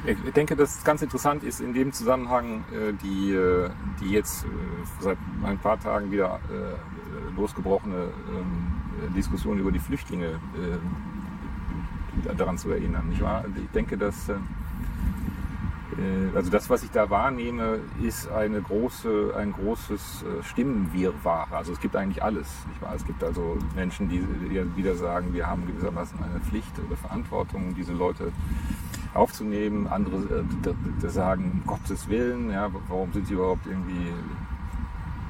[0.07, 3.69] Ich denke, dass es ganz interessant ist in dem Zusammenhang, äh, die, äh,
[4.01, 4.49] die jetzt äh,
[5.01, 6.41] seit ein paar Tagen wieder
[7.37, 10.79] losgebrochene ähm, Diskussion über die Flüchtlinge äh,
[12.37, 13.09] daran zu erinnern.
[13.09, 13.45] Nicht wahr?
[13.57, 14.35] Ich denke, dass äh,
[16.35, 21.49] also das, was ich da wahrnehme, ist eine große, ein großes äh, Stimmenwirrwarr.
[21.53, 22.49] Also es gibt eigentlich alles.
[22.69, 22.95] Nicht wahr?
[22.95, 24.25] Es gibt also Menschen, die
[24.77, 28.33] wieder sagen, wir haben gewissermaßen eine Pflicht oder Verantwortung, diese Leute
[29.14, 29.87] aufzunehmen.
[29.88, 30.44] Andere
[31.03, 34.12] äh, sagen, um Gottes Willen, ja, warum sind sie überhaupt irgendwie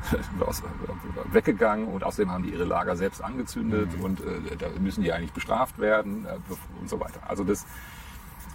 [1.32, 4.04] weggegangen und außerdem haben die ihre Lager selbst angezündet mhm.
[4.04, 6.36] und äh, da müssen die eigentlich bestraft werden äh,
[6.80, 7.20] und so weiter.
[7.28, 7.66] Also das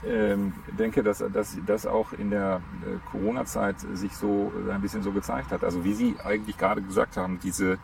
[0.06, 1.24] ähm, denke, dass
[1.66, 5.64] das auch in der äh, Corona-Zeit sich so ein bisschen so gezeigt hat.
[5.64, 7.78] Also wie Sie eigentlich gerade gesagt haben, diese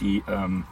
[0.00, 0.64] die ähm,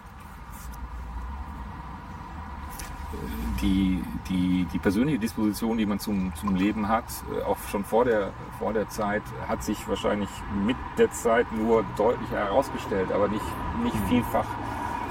[3.61, 7.05] die, die, die persönliche Disposition, die man zum, zum Leben hat,
[7.37, 10.31] äh, auch schon vor der, vor der Zeit, hat sich wahrscheinlich
[10.65, 13.45] mit der Zeit nur deutlich herausgestellt, aber nicht,
[13.83, 14.47] nicht vielfach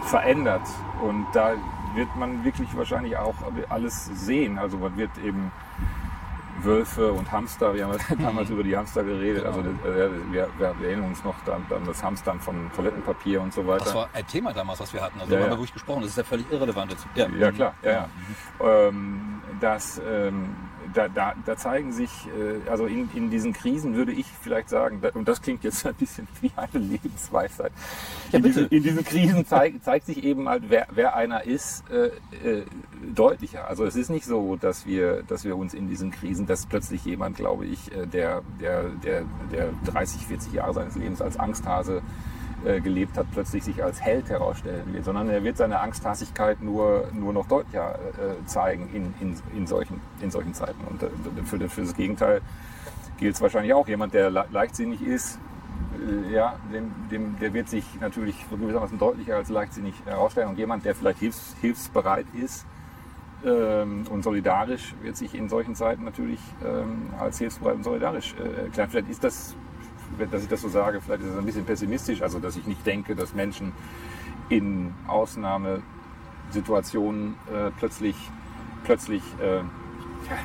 [0.05, 0.67] verändert.
[1.01, 1.53] Und da
[1.95, 3.35] wird man wirklich wahrscheinlich auch
[3.69, 4.57] alles sehen.
[4.57, 5.51] Also man wird eben
[6.63, 11.09] Wölfe und Hamster, wir haben damals über die Hamster geredet, also äh, wir, wir, erinnern
[11.09, 13.85] uns noch an, an, das Hamstern von Toilettenpapier und so weiter.
[13.85, 15.59] Das war ein Thema damals, was wir hatten, also ja, darüber ja.
[15.59, 17.07] ruhig gesprochen, das ist ja völlig irrelevant jetzt.
[17.15, 18.09] Ja, ja klar, ja, ja.
[18.59, 18.65] Mhm.
[18.65, 20.55] Ähm, das, ähm,
[20.93, 25.01] da, da, da zeigen sich, äh, also in, in diesen Krisen würde ich vielleicht sagen,
[25.13, 27.71] und das klingt jetzt ein bisschen wie eine Lebensweisheit,
[28.31, 31.83] ja, in, diesen, in, diesen, Krisen zeig, zeigt sich eben halt, wer, wer einer ist,
[31.89, 32.07] äh,
[32.47, 32.65] äh,
[33.15, 33.67] deutlicher.
[33.67, 37.05] Also es ist nicht so, dass wir, dass wir uns in diesen Krisen, dass plötzlich
[37.05, 42.01] jemand, glaube ich, äh, der, der, der, der 30, 40 Jahre seines Lebens als Angsthase
[42.65, 47.09] äh, gelebt hat, plötzlich sich als Held herausstellen wird, sondern er wird seine Angsthassigkeit nur,
[47.13, 50.83] nur noch deutlicher äh, zeigen in, in, in, solchen, in solchen Zeiten.
[50.89, 51.07] Und äh,
[51.45, 52.41] für, für das Gegenteil
[53.17, 53.87] gilt es wahrscheinlich auch.
[53.87, 55.39] Jemand, der le leichtsinnig ist,
[55.95, 60.49] äh, ja, dem, dem, der wird sich natürlich gewissermaßen deutlicher als leichtsinnig herausstellen.
[60.49, 62.65] Und jemand, der vielleicht hilfs, hilfsbereit ist,
[63.45, 68.63] ähm, und solidarisch wird sich in solchen Zeiten natürlich ähm, als hilfsbereit und solidarisch äh,
[68.63, 68.89] erklären.
[68.89, 69.55] Vielleicht ist das
[70.31, 72.85] dass ich das so sage, vielleicht ist es ein bisschen pessimistisch, also dass ich nicht
[72.85, 73.71] denke, dass Menschen
[74.49, 78.15] in Ausnahmesituationen äh, plötzlich,
[78.83, 79.61] plötzlich äh,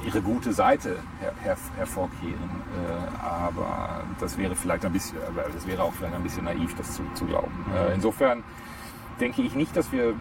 [0.07, 2.35] ihre gute Seite her, her, hervorkehren.
[2.35, 5.19] Äh, aber das wäre vielleicht ein bisschen,
[5.53, 7.67] das wäre auch vielleicht ein bisschen naiv, das zu, zu glauben.
[7.75, 7.95] Äh, mhm.
[7.95, 8.45] insofern
[9.21, 10.15] denke ich nicht, dass wir,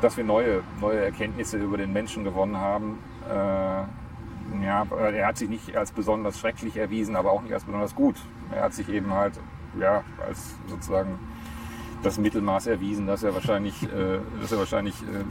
[0.00, 3.84] dass wir neue, neue Erkenntnisse über den Menschen gewonnen haben äh,
[4.64, 8.16] ja, er hat sich nicht als besonders schrecklich erwiesen, aber auch nicht als besonders gut.
[8.52, 9.38] Er hat sich eben halt
[9.78, 11.18] ja, als sozusagen
[12.02, 15.24] das Mittelmaß erwiesen, dass er wahrscheinlich, äh, dass er wahrscheinlich äh,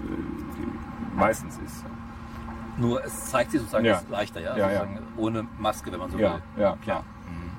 [1.16, 1.86] meistens ist.
[2.78, 4.02] Nur es zeigt sich sozusagen ja.
[4.10, 4.58] leichter, ja?
[4.58, 4.88] ja, ja.
[5.16, 6.42] ohne Maske, wenn man so ja, will.
[6.58, 7.04] Ja, klar.
[7.30, 7.52] Mhm.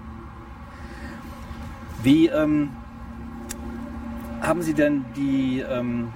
[2.03, 2.71] Wie ähm,
[4.42, 6.12] haben Sie denn die ähm,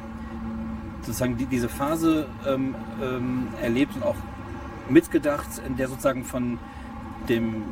[1.00, 4.16] sozusagen die, diese Phase ähm, ähm erlebt und auch
[4.90, 6.58] mitgedacht, in der sozusagen von
[7.28, 7.64] dem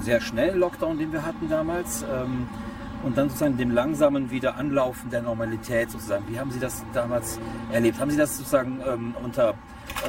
[0.00, 2.48] sehr schnellen Lockdown, den wir hatten damals, ähm,
[3.02, 6.24] und dann sozusagen dem langsamen Wiederanlaufen der Normalität sozusagen.
[6.28, 7.38] Wie haben Sie das damals
[7.72, 7.98] erlebt?
[7.98, 9.54] Haben Sie das sozusagen ähm, unter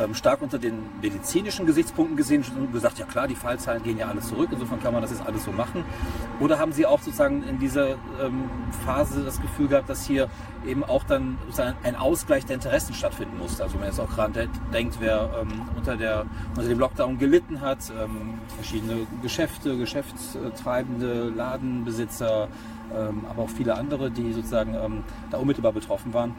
[0.02, 4.08] ähm, stark unter den medizinischen Gesichtspunkten gesehen und gesagt, ja klar, die Fallzahlen gehen ja
[4.08, 5.84] alles zurück, insofern kann man das jetzt alles so machen?
[6.40, 7.92] Oder haben Sie auch sozusagen in dieser
[8.22, 8.50] ähm,
[8.86, 10.30] Phase das Gefühl gehabt, dass hier
[10.66, 11.38] eben auch dann
[11.84, 13.64] ein Ausgleich der Interessen stattfinden musste?
[13.64, 17.62] Also wenn man jetzt auch gerade denkt, wer ähm, unter, der, unter dem Lockdown gelitten
[17.62, 22.48] hat, ähm, verschiedene Geschäfte, Geschäftstreibende, Ladenbesitzer,
[22.96, 26.36] ähm, aber auch viele andere, die sozusagen ähm, da unmittelbar betroffen waren.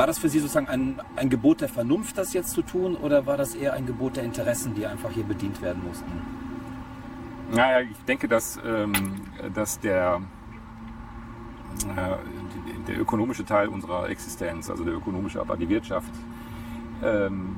[0.00, 3.26] War das für Sie sozusagen ein, ein Gebot der Vernunft, das jetzt zu tun, oder
[3.26, 6.10] war das eher ein Gebot der Interessen, die einfach hier bedient werden mussten?
[7.52, 9.20] Naja, ich denke, dass, ähm,
[9.52, 10.22] dass der,
[11.94, 16.14] äh, der ökonomische Teil unserer Existenz, also der ökonomische, aber die Wirtschaft,
[17.04, 17.54] ähm,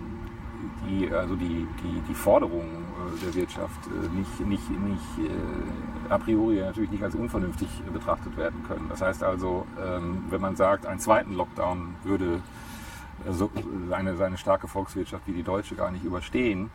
[0.88, 2.81] die, also die, die, die Forderungen
[3.22, 8.64] der Wirtschaft äh, nicht, nicht, nicht äh, a priori natürlich nicht als unvernünftig betrachtet werden
[8.66, 8.86] können.
[8.88, 12.40] Das heißt also, ähm, wenn man sagt, einen zweiten Lockdown würde
[13.30, 13.50] so
[13.90, 16.70] eine, seine starke Volkswirtschaft wie die deutsche gar nicht überstehen,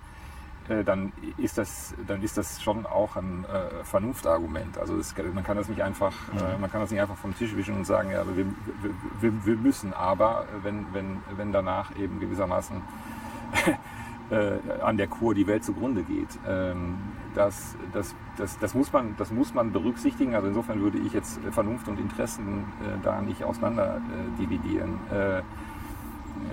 [0.85, 4.77] dann ist das, dann ist das schon auch ein äh, Vernunftargument.
[4.77, 6.39] Also das, man kann das nicht einfach, mhm.
[6.39, 8.45] äh, man kann das nicht einfach vom Tisch wischen und sagen, ja, wir,
[9.21, 12.81] wir, wir müssen aber, wenn, wenn, wenn danach eben gewissermaßen
[14.29, 16.29] äh, an der Kur die Welt zugrunde geht.
[16.47, 16.97] Ähm,
[17.35, 20.35] das, das, das, das, muss man, das muss man berücksichtigen.
[20.35, 24.99] Also insofern würde ich jetzt Vernunft und Interessen äh, da nicht auseinander äh, dividieren.
[25.11, 25.41] Äh,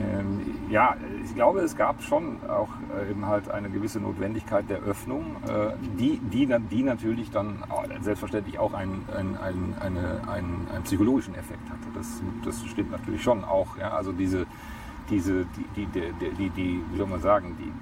[0.00, 4.78] ähm, ja, ich glaube, es gab schon auch äh, eben halt eine gewisse Notwendigkeit der
[4.78, 7.62] Öffnung, äh, die, die, die natürlich dann
[8.00, 11.88] selbstverständlich auch einen, einen, einen, eine, einen, einen psychologischen Effekt hatte.
[11.94, 13.76] Das, das stimmt natürlich schon auch.
[13.76, 13.92] Ja?
[13.92, 14.46] Also diese,
[15.10, 15.44] diese,
[15.76, 17.72] die, die, die, die, die, wie soll man sagen, die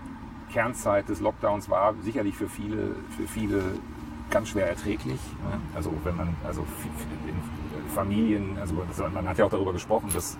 [0.52, 3.62] Kernzeit des Lockdowns war sicherlich für viele, für viele
[4.31, 5.20] ganz schwer erträglich.
[5.44, 5.60] Ne?
[5.75, 6.62] Also wenn man, also
[7.27, 8.75] in Familien, also
[9.12, 10.38] man hat ja auch darüber gesprochen, dass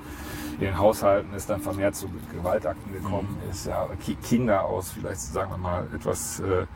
[0.55, 3.51] in den Haushalten es dann vermehrt zu Gewaltakten gekommen mhm.
[3.51, 3.66] ist.
[3.66, 3.89] Ja,
[4.22, 6.66] Kinder aus vielleicht, sagen wir mal, etwas äh,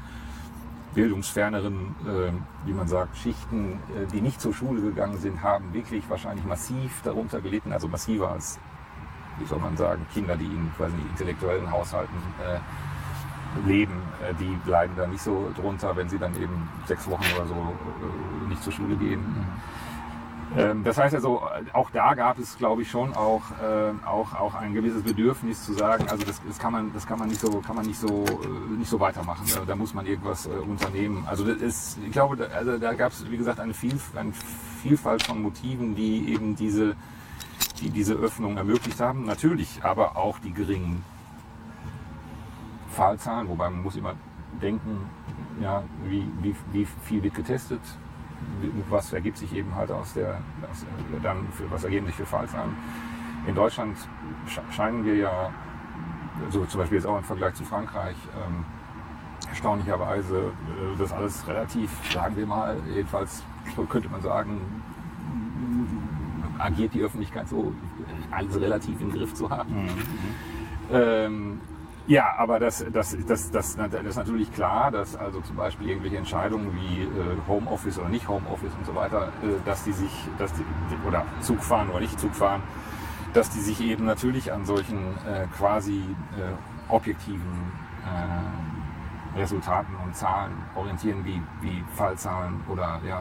[0.94, 6.08] bildungsferneren, äh, wie man sagt, Schichten, äh, die nicht zur Schule gegangen sind, haben wirklich
[6.08, 8.58] wahrscheinlich massiv darunter gelitten, also massiver als
[9.38, 14.94] wie soll man sagen, Kinder, die in quasi intellektuellen Haushalten äh, leben, äh, die bleiben
[14.96, 18.72] da nicht so drunter, wenn sie dann eben sechs Wochen oder so äh, nicht zur
[18.72, 19.24] Schule gehen.
[20.56, 24.54] Ähm, das heißt also, auch da gab es, glaube ich, schon auch, äh, auch, auch
[24.54, 27.60] ein gewisses Bedürfnis zu sagen, also das, das, kann man, das kann man nicht so,
[27.60, 29.44] kann man nicht so, äh, nicht so weitermachen.
[29.54, 31.24] Da, da muss man irgendwas äh, unternehmen.
[31.28, 34.32] Also das ist, ich glaube, da, also da gab es, wie gesagt, eine, Viel, eine
[34.82, 36.94] Vielfalt von Motiven, die eben diese,
[37.80, 39.24] die diese Öffnung ermöglicht haben.
[39.24, 41.04] Natürlich, aber auch die geringen
[42.90, 44.14] Fallzahlen, wobei man muss immer
[44.60, 45.08] denken,
[45.60, 47.80] ja, wie, wie, wie viel wird getestet,
[48.88, 50.84] was ergibt sich eben halt aus der, aus,
[51.22, 52.74] dann für, was ergeben sich für Fallzahlen.
[53.46, 53.96] In Deutschland
[54.70, 55.50] scheinen wir ja,
[56.50, 58.64] so zum Beispiel jetzt auch im Vergleich zu Frankreich, ähm,
[59.48, 63.42] erstaunlicherweise äh, das alles relativ, sagen wir mal, jedenfalls
[63.88, 64.60] könnte man sagen,
[66.58, 67.72] agiert die Öffentlichkeit so,
[68.30, 69.84] alles relativ im Griff zu haben.
[69.84, 69.90] Mhm.
[70.92, 71.60] Ähm,
[72.06, 76.16] ja, aber das, das, das, das, das ist natürlich klar, dass also zum Beispiel irgendwelche
[76.16, 77.08] Entscheidungen wie äh,
[77.48, 80.62] Homeoffice oder nicht Homeoffice und so weiter, äh, dass die sich, dass die,
[81.06, 82.62] oder Zug fahren oder nicht Zug fahren,
[83.32, 85.98] dass die sich eben natürlich an solchen äh, quasi
[86.38, 87.40] äh, objektiven
[88.04, 88.75] äh,
[89.36, 93.20] Resultaten und Zahlen orientieren, wie, wie Fallzahlen oder ja,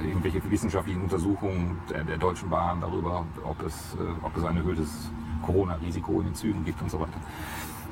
[0.00, 4.56] äh, irgendwelche wissenschaftlichen Untersuchungen der, der Deutschen Bahn darüber, ob es, äh, ob es ein
[4.56, 5.10] erhöhtes
[5.42, 7.20] Corona-Risiko in den Zügen gibt und so weiter.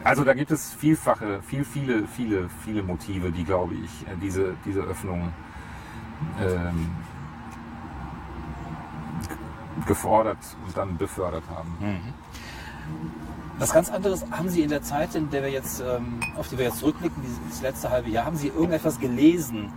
[0.02, 4.54] Also da gibt es vielfache, viel, viele, viele, viele Motive, die, glaube ich, äh, diese,
[4.64, 5.32] diese Öffnung
[6.40, 6.90] ähm,
[9.86, 11.76] gefordert und dann befördert haben.
[11.80, 12.14] Mhm.
[13.58, 16.58] Was ganz anderes haben Sie in der Zeit, in der wir jetzt, ähm, auf die
[16.58, 19.72] wir jetzt zurückblicken, dieses letzte halbe Jahr, haben Sie irgendetwas gelesen,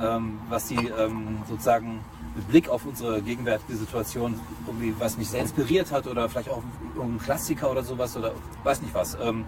[0.00, 2.00] ähm, was Sie ähm, sozusagen
[2.34, 6.62] mit Blick auf unsere gegenwärtige Situation irgendwie, was mich sehr inspiriert hat oder vielleicht auch
[6.94, 8.32] irgendein Klassiker oder sowas oder
[8.64, 9.16] weiß nicht was.
[9.22, 9.44] Ähm,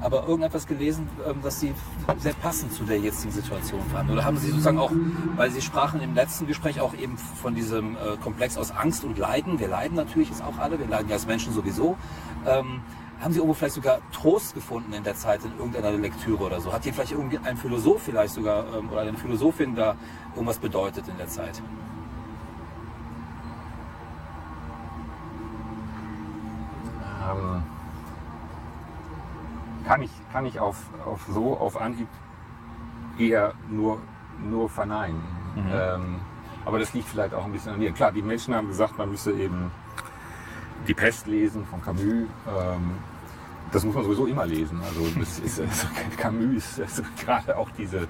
[0.00, 1.74] aber irgendetwas gelesen, ähm, das Sie
[2.18, 4.12] sehr passend zu der jetzigen Situation fanden?
[4.12, 4.92] Oder haben Sie sozusagen auch,
[5.36, 9.18] weil Sie sprachen im letzten Gespräch auch eben von diesem äh, Komplex aus Angst und
[9.18, 9.58] Leiden.
[9.58, 11.96] Wir leiden natürlich jetzt auch alle, wir leiden ja als Menschen sowieso.
[12.46, 12.80] Ähm,
[13.20, 16.72] haben Sie irgendwo vielleicht sogar Trost gefunden in der Zeit in irgendeiner Lektüre oder so?
[16.72, 19.96] Hat hier vielleicht irgendwie ein Philosoph vielleicht sogar ähm, oder eine Philosophin da
[20.34, 21.62] irgendwas bedeutet in der Zeit?
[27.28, 27.62] Ähm,
[29.86, 32.08] kann ich, kann ich auf, auf so auf Anhieb
[33.18, 33.98] eher nur,
[34.42, 35.22] nur verneinen.
[35.54, 35.70] Mhm.
[35.72, 36.20] Ähm,
[36.64, 37.92] aber das liegt vielleicht auch ein bisschen an mir.
[37.92, 39.70] Klar, die Menschen haben gesagt, man müsse eben
[40.86, 42.02] die Pest lesen von Camus.
[42.02, 42.28] Ähm,
[43.72, 44.80] das muss man sowieso immer lesen.
[44.82, 48.06] Also, das ist, also Camus ist also gerade auch diese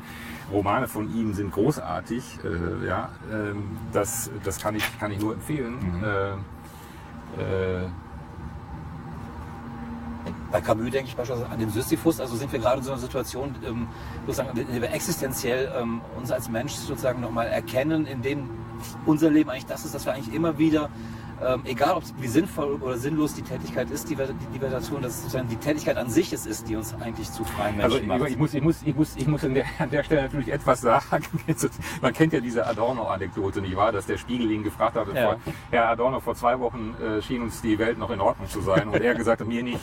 [0.53, 2.39] Romane von ihm sind großartig.
[2.45, 5.75] Äh, ja, ähm, das, das kann ich, kann ich nur empfehlen.
[5.81, 6.05] Mhm.
[6.05, 7.89] Äh, äh,
[10.51, 13.01] bei Camus denke ich beispielsweise an den Sisyphus, also sind wir gerade in so einer
[13.01, 13.89] Situation, ähm,
[14.27, 18.49] sozusagen, in der wir existenziell ähm, uns als Mensch sozusagen nochmal erkennen, in dem
[19.05, 20.91] unser Leben eigentlich das ist, dass wir eigentlich immer wieder
[21.45, 25.03] ähm, egal ob wie sinnvoll oder sinnlos die Tätigkeit ist, die, die, wir da tun,
[25.03, 28.25] dass sozusagen die Tätigkeit an sich es ist, die uns eigentlich zu freien Menschen also,
[28.25, 28.31] macht.
[28.31, 30.81] Ich muss, ich muss, ich muss, ich muss an, der, an der Stelle natürlich etwas
[30.81, 31.27] sagen.
[32.01, 33.93] Man kennt ja diese Adorno-Anekdote, nicht wahr?
[33.93, 35.37] Dass der Spiegel ihn gefragt hat, ja.
[35.71, 38.89] Herr Adorno, vor zwei Wochen äh, schien uns die Welt noch in Ordnung zu sein
[38.89, 39.81] und er gesagt hat, mir nicht.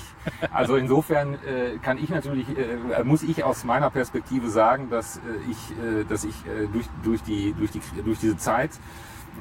[0.51, 5.20] Also insofern äh, kann ich natürlich, äh, muss ich aus meiner Perspektive sagen, dass äh,
[5.49, 8.72] ich, äh, dass ich äh, durch, durch, die, durch, die, durch diese Zeit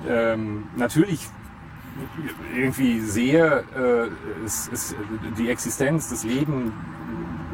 [0.08, 1.28] ähm, natürlich
[2.56, 4.96] irgendwie sehe, äh, ist, ist
[5.38, 6.72] die Existenz, das Leben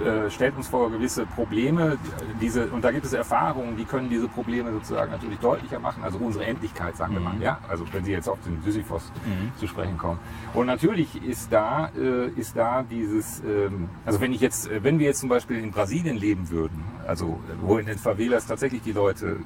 [0.05, 1.99] äh, stellt uns vor gewisse Probleme.
[2.41, 6.05] Diese, und da gibt es Erfahrungen, die können diese Probleme sozusagen natürlich deutlicher machen.
[6.05, 7.34] Also unsere Endlichkeit, sagen wir mal.
[7.34, 7.43] Mhm.
[7.43, 7.59] Ja?
[7.68, 9.51] Also wenn Sie jetzt auf den Sisyphos mhm.
[9.59, 10.20] zu sprechen kommen.
[10.55, 15.07] Und natürlich ist da, äh, ist da dieses, ähm, also wenn ich jetzt, wenn wir
[15.07, 19.39] jetzt zum Beispiel in Brasilien leben würden, also wo in den Favelas tatsächlich die Leute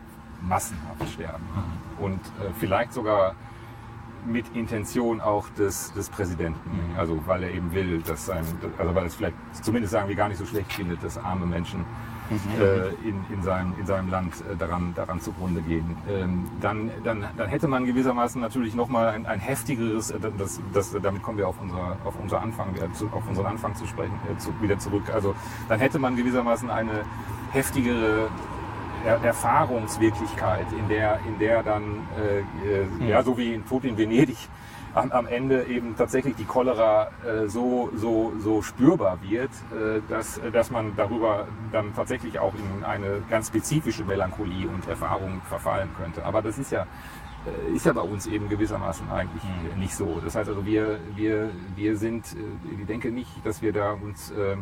[0.43, 2.05] massenhaft sterben mhm.
[2.05, 3.37] und äh, vielleicht sogar
[4.27, 6.71] mit Intention auch des, des Präsidenten.
[6.71, 6.99] Mhm.
[6.99, 8.45] Also weil er eben will, dass sein,
[8.79, 11.85] also weil es vielleicht zumindest sagen wir gar nicht so schlecht findet, dass arme Menschen
[12.31, 12.63] mhm.
[12.63, 15.97] äh, in, in, seinem, in seinem Land äh, daran, daran zugrunde gehen.
[16.09, 20.97] Ähm, dann, dann, dann hätte man gewissermaßen natürlich nochmal ein, ein heftigeres, äh, das, das,
[21.03, 22.69] damit kommen wir auf, unser, auf unser Anfang,
[23.13, 25.11] auf unseren Anfang zu sprechen, äh, zu, wieder zurück.
[25.13, 25.35] Also
[25.69, 27.05] dann hätte man gewissermaßen eine
[27.51, 28.29] heftigere er
[29.05, 33.09] Erfahrungswirklichkeit, in der, in der dann, äh, äh, hm.
[33.09, 34.37] ja, so wie in Tod in Venedig,
[34.95, 40.41] am, am Ende eben tatsächlich die Cholera äh, so, so, so spürbar wird, äh, dass,
[40.53, 46.25] dass man darüber dann tatsächlich auch in eine ganz spezifische Melancholie und Erfahrung verfallen könnte.
[46.25, 46.87] Aber das ist ja,
[47.47, 49.81] äh, ist ja bei uns eben gewissermaßen eigentlich mhm.
[49.81, 50.21] nicht so.
[50.23, 54.31] Das heißt also, wir, wir, wir sind, äh, ich denke nicht, dass wir da uns
[54.33, 54.57] äh,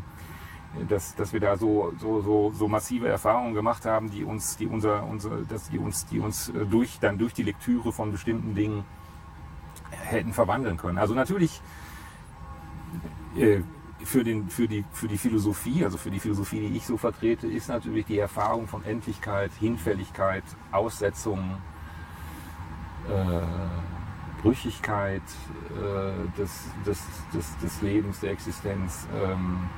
[0.88, 4.66] dass, dass wir da so, so, so, so massive Erfahrungen gemacht haben, die uns, die
[4.66, 8.54] unser, unser, dass die uns, die uns äh, durch, dann durch die Lektüre von bestimmten
[8.54, 8.84] Dingen
[9.90, 10.98] hätten verwandeln können.
[10.98, 11.60] Also natürlich
[13.36, 13.60] äh,
[14.04, 17.46] für, den, für, die, für die Philosophie, also für die Philosophie, die ich so vertrete,
[17.46, 21.58] ist natürlich die Erfahrung von Endlichkeit, Hinfälligkeit, Aussetzung,
[23.08, 25.22] äh, Brüchigkeit
[25.70, 27.02] äh, des, des,
[27.34, 29.06] des, des Lebens, der Existenz.
[29.22, 29.68] Ähm,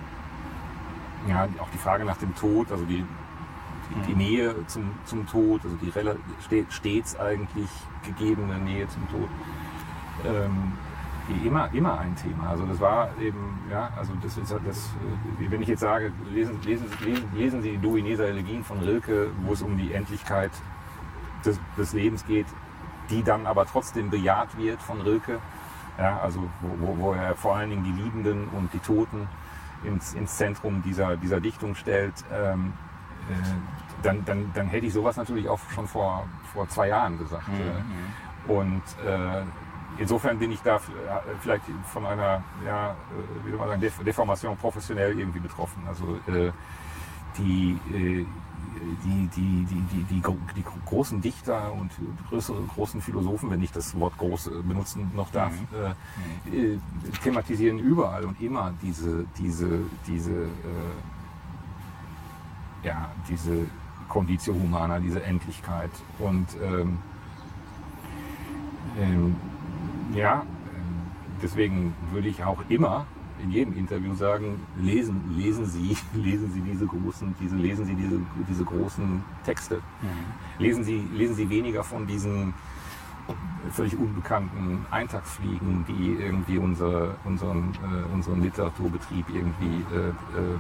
[1.29, 3.05] ja, auch die Frage nach dem Tod, also die,
[3.91, 5.93] die, die Nähe zum, zum Tod, also die
[6.71, 7.69] stets eigentlich
[8.05, 9.29] gegebene Nähe zum Tod.
[10.25, 10.73] Ähm,
[11.45, 12.51] immer, immer ein Thema.
[12.51, 14.91] Also das war eben, ja, also das ist das,
[15.41, 19.31] äh, wenn ich jetzt sage, lesen, lesen, lesen, lesen Sie die Duineser Elegien von Rilke,
[19.45, 20.51] wo es um die Endlichkeit
[21.45, 22.47] des, des Lebens geht,
[23.11, 25.39] die dann aber trotzdem bejaht wird von Rilke.
[25.99, 26.41] Ja, also
[26.81, 29.29] wo, wo er vor allen Dingen die Liebenden und die Toten
[29.85, 32.73] ins, ins Zentrum dieser, dieser Dichtung stellt, ähm,
[33.31, 33.35] äh,
[34.03, 37.49] dann, dann, dann hätte ich sowas natürlich auch schon vor, vor zwei Jahren gesagt.
[37.49, 38.51] Mhm.
[38.51, 39.43] Äh, und äh,
[39.99, 40.81] insofern bin ich da
[41.41, 42.95] vielleicht von einer, ja, äh,
[43.47, 45.83] wie soll man sagen, Deformation professionell irgendwie betroffen.
[45.87, 46.51] Also äh,
[47.39, 48.27] die, äh,
[49.05, 50.23] die, die, die, die, die,
[50.55, 51.91] die, großen Dichter und
[52.29, 56.53] größere, großen Philosophen, wenn ich das Wort groß benutzen noch darf, mhm.
[56.53, 56.79] äh,
[57.23, 60.47] thematisieren überall und immer diese, diese, diese, äh,
[62.85, 63.67] ja, diese
[64.09, 65.91] Conditio Humana, diese Endlichkeit.
[66.19, 66.99] Und ähm,
[68.99, 69.37] ähm,
[70.15, 70.45] ja,
[71.43, 73.07] deswegen würde ich auch immer
[73.43, 78.21] in jedem Interview sagen, lesen, lesen Sie, lesen Sie diese großen, diese, lesen Sie diese,
[78.49, 79.77] diese großen Texte.
[79.77, 80.63] Mhm.
[80.63, 82.55] Lesen Sie, lesen Sie weniger von diesen
[83.71, 90.59] völlig unbekannten Eintagsfliegen, die irgendwie unser, unseren, äh, unseren Literaturbetrieb irgendwie, äh, äh,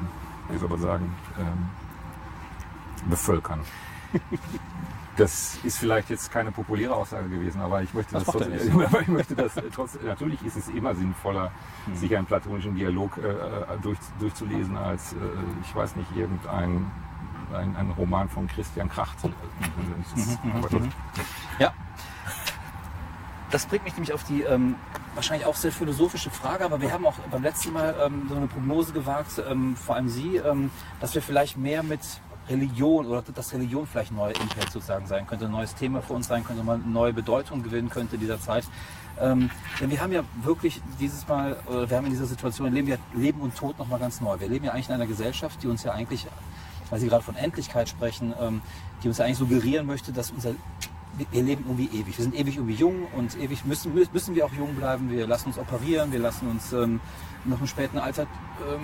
[0.48, 3.60] wie soll man sagen, ähm, bevölkern.
[5.18, 8.54] Das ist vielleicht jetzt keine populäre Aussage gewesen, aber ich möchte das, das trotzdem,
[9.02, 11.52] ich möchte das trotzdem, natürlich ist es immer sinnvoller,
[11.84, 11.96] hm.
[11.96, 15.16] sich einen platonischen Dialog äh, äh, durch, durchzulesen, als, äh,
[15.62, 16.90] ich weiß nicht, irgendein
[17.54, 19.22] ein, ein Roman von Christian Kracht.
[19.24, 19.32] Mhm.
[20.14, 20.78] Mhm.
[20.78, 20.92] Mhm.
[21.58, 21.72] Ja.
[23.50, 24.76] Das bringt mich nämlich auf die ähm,
[25.14, 28.46] wahrscheinlich auch sehr philosophische Frage, aber wir haben auch beim letzten Mal ähm, so eine
[28.46, 32.00] Prognose gewagt, ähm, vor allem Sie, ähm, dass wir vielleicht mehr mit
[32.48, 36.14] Religion oder dass Religion vielleicht ein neuer Impact sozusagen sein könnte, ein neues Thema für
[36.14, 38.64] uns sein könnte, mal eine neue Bedeutung gewinnen könnte in dieser Zeit.
[39.20, 42.88] Ähm, denn wir haben ja wirklich dieses Mal, oder wir haben in dieser Situation, leben
[42.88, 44.38] wir Leben und Tod nochmal ganz neu.
[44.40, 46.26] Wir leben ja eigentlich in einer Gesellschaft, die uns ja eigentlich,
[46.90, 48.62] weil Sie gerade von Endlichkeit sprechen, ähm,
[49.02, 50.54] die uns ja eigentlich suggerieren möchte, dass unser
[51.30, 52.16] wir leben irgendwie ewig.
[52.16, 55.10] Wir sind ewig irgendwie jung und ewig müssen, müssen wir auch jung bleiben.
[55.10, 57.00] Wir lassen uns operieren, wir lassen uns ähm,
[57.44, 58.80] noch im späten Alter ähm,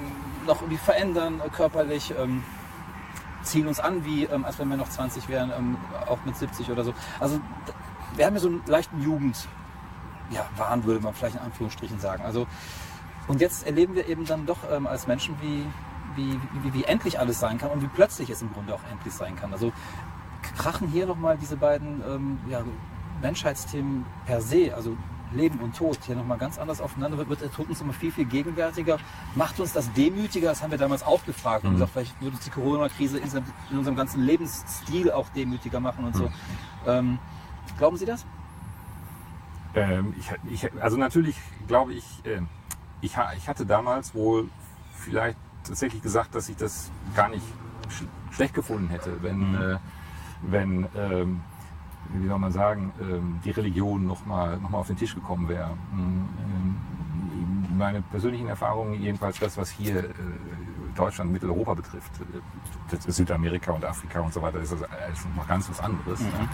[0.46, 2.12] noch irgendwie verändern, äh, körperlich.
[2.20, 2.42] Ähm,
[3.48, 5.76] ziehen uns an, wie ähm, als wenn wir noch 20 wären, ähm,
[6.06, 6.94] auch mit 70 oder so.
[7.20, 7.40] Also
[8.16, 9.48] wir haben ja so einen leichten Jugend,
[10.30, 12.24] ja, Wahn würde man vielleicht in Anführungsstrichen sagen.
[12.24, 12.46] Also
[13.28, 15.64] und jetzt erleben wir eben dann doch ähm, als Menschen, wie,
[16.16, 19.12] wie, wie, wie endlich alles sein kann und wie plötzlich es im Grunde auch endlich
[19.12, 19.52] sein kann.
[19.52, 19.72] Also
[20.56, 22.62] krachen hier nochmal diese beiden ähm, ja,
[23.20, 24.96] Menschheitsthemen per se, also
[25.32, 28.12] Leben und Tod hier nochmal ganz anders aufeinander wird, wird der Tod uns immer viel,
[28.12, 28.98] viel gegenwärtiger.
[29.34, 30.48] Macht uns das demütiger?
[30.48, 31.64] Das haben wir damals auch gefragt.
[31.64, 31.70] Mhm.
[31.70, 33.28] Und gesagt, vielleicht würde uns die Corona-Krise in,
[33.70, 36.24] in, unserem ganzen Lebensstil auch demütiger machen und so.
[36.24, 36.32] Mhm.
[36.86, 37.18] Ähm,
[37.76, 38.24] glauben Sie das?
[39.74, 42.40] Ähm, ich, ich, also natürlich glaube ich, äh,
[43.00, 44.48] ich, ich hatte damals wohl
[44.94, 47.44] vielleicht tatsächlich gesagt, dass ich das gar nicht
[47.88, 49.54] sch schlecht gefunden hätte, wenn, mhm.
[49.54, 49.78] äh,
[50.42, 51.40] wenn ähm,
[52.14, 55.70] wie soll man sagen, ähm, die Religion nochmal noch mal auf den Tisch gekommen wäre.
[55.92, 56.28] Ähm,
[57.76, 60.12] meine persönlichen Erfahrungen, jedenfalls das, was hier äh,
[60.96, 64.80] Deutschland, Mitteleuropa betrifft, äh, Südamerika und Afrika und so weiter, ist das
[65.36, 66.20] noch ganz was anderes.
[66.20, 66.48] Mhm.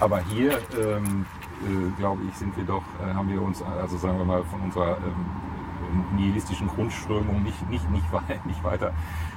[0.00, 1.24] Aber hier, ähm,
[1.62, 2.82] äh, glaube ich, sind wir doch,
[3.14, 4.98] haben wir uns, also sagen wir mal, von unserer
[6.14, 8.04] nihilistischen Grundströmung nicht, nicht, nicht,
[8.46, 8.92] nicht weiter,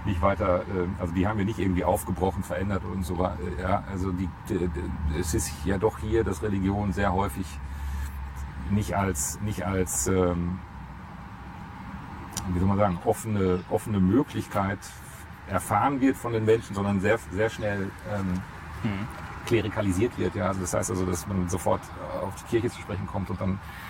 [0.05, 3.37] nicht weiter, ähm, also die haben wir nicht irgendwie aufgebrochen, verändert und so weiter.
[3.61, 4.29] Ja, also die,
[5.19, 7.45] es ist ja doch hier, dass Religion sehr häufig
[8.69, 10.59] nicht als, nicht als, ähm,
[12.53, 14.79] wie soll man sagen, offene, offene Möglichkeit
[15.47, 18.41] erfahren wird von den Menschen, sondern sehr, sehr schnell ähm,
[18.83, 19.07] hm.
[19.47, 20.35] klerikalisiert wird.
[20.35, 21.81] Ja, also das heißt also, dass man sofort
[22.21, 23.88] auf die Kirche zu sprechen kommt und dann äh,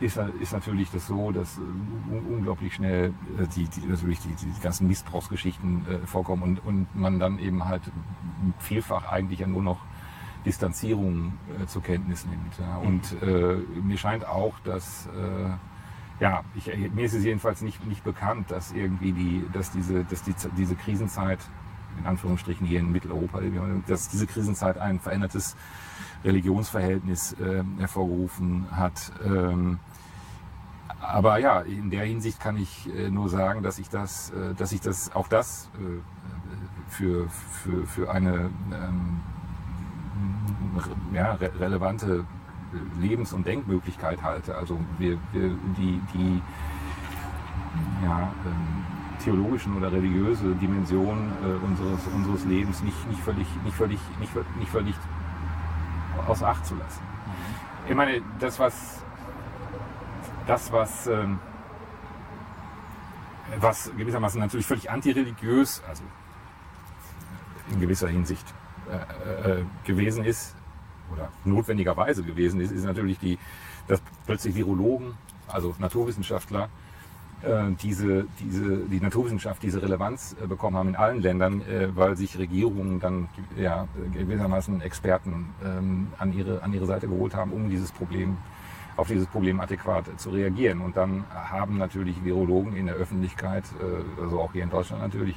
[0.00, 4.60] ist, ist natürlich das so, dass äh, unglaublich schnell äh, die, die, natürlich die, die
[4.60, 7.82] ganzen Missbrauchsgeschichten äh, vorkommen und, und man dann eben halt
[8.58, 9.80] vielfach eigentlich ja nur noch
[10.44, 12.58] Distanzierung äh, zur Kenntnis nimmt.
[12.58, 12.78] Ja.
[12.78, 15.50] Und äh, mir scheint auch, dass äh,
[16.20, 20.22] ja, ich, mir ist es jedenfalls nicht, nicht bekannt, dass irgendwie die, dass diese, dass
[20.22, 21.38] die, diese Krisenzeit
[21.98, 23.40] in Anführungsstrichen hier in Mitteleuropa,
[23.86, 25.56] dass diese Krisenzeit ein verändertes
[26.24, 29.12] Religionsverhältnis äh, hervorgerufen hat.
[29.24, 29.78] Ähm,
[31.00, 34.72] aber ja, in der Hinsicht kann ich äh, nur sagen, dass ich das, äh, dass
[34.72, 39.20] ich das auch das äh, für, für, für eine ähm,
[41.12, 42.24] ja, re relevante
[43.00, 44.56] Lebens- und Denkmöglichkeit halte.
[44.56, 46.42] Also wir, wir die, die
[48.04, 48.97] ja, ähm,
[49.28, 54.70] theologischen oder religiöse Dimension äh, unseres, unseres Lebens nicht, nicht, völlig, nicht, völlig, nicht, nicht
[54.70, 54.94] völlig
[56.26, 57.02] außer Acht zu lassen.
[57.02, 57.90] Mhm.
[57.90, 59.02] Ich meine, das, was,
[60.46, 61.38] das, was, ähm,
[63.60, 66.02] was gewissermaßen natürlich völlig antireligiös, also
[67.70, 68.46] in gewisser Hinsicht
[68.90, 70.54] äh, äh, gewesen ist,
[71.12, 73.38] oder notwendigerweise gewesen ist, ist natürlich die,
[73.86, 75.14] dass plötzlich Virologen,
[75.48, 76.87] also Naturwissenschaftler, äh,
[77.82, 82.38] diese, diese, die Naturwissenschaft diese Relevanz äh, bekommen haben in allen Ländern, äh, weil sich
[82.38, 87.92] Regierungen dann ja, gewissermaßen Experten ähm, an, ihre, an ihre Seite geholt haben, um dieses
[87.92, 88.36] Problem
[88.96, 90.80] auf dieses Problem adäquat zu reagieren.
[90.80, 93.62] Und dann haben natürlich Virologen in der Öffentlichkeit,
[94.20, 95.36] also auch hier in Deutschland natürlich,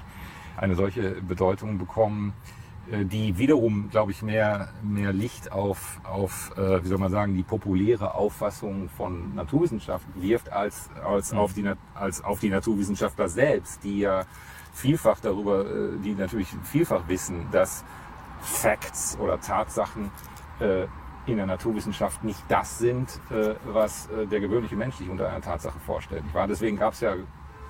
[0.57, 6.84] eine solche Bedeutung bekommen, äh, die wiederum, glaube ich, mehr, mehr Licht auf, auf äh,
[6.84, 11.38] wie soll man sagen, die populäre Auffassung von Naturwissenschaft wirft, als, als, mhm.
[11.38, 14.23] auf die, als auf die Naturwissenschaftler selbst, die ja
[14.73, 17.86] vielfach darüber, äh, die natürlich vielfach wissen, dass
[18.41, 20.11] Facts oder Tatsachen
[20.59, 20.86] äh,
[21.27, 25.41] in der Naturwissenschaft nicht das sind, äh, was äh, der gewöhnliche Mensch sich unter einer
[25.41, 26.23] Tatsache vorstellt.
[26.34, 27.15] War deswegen gab es ja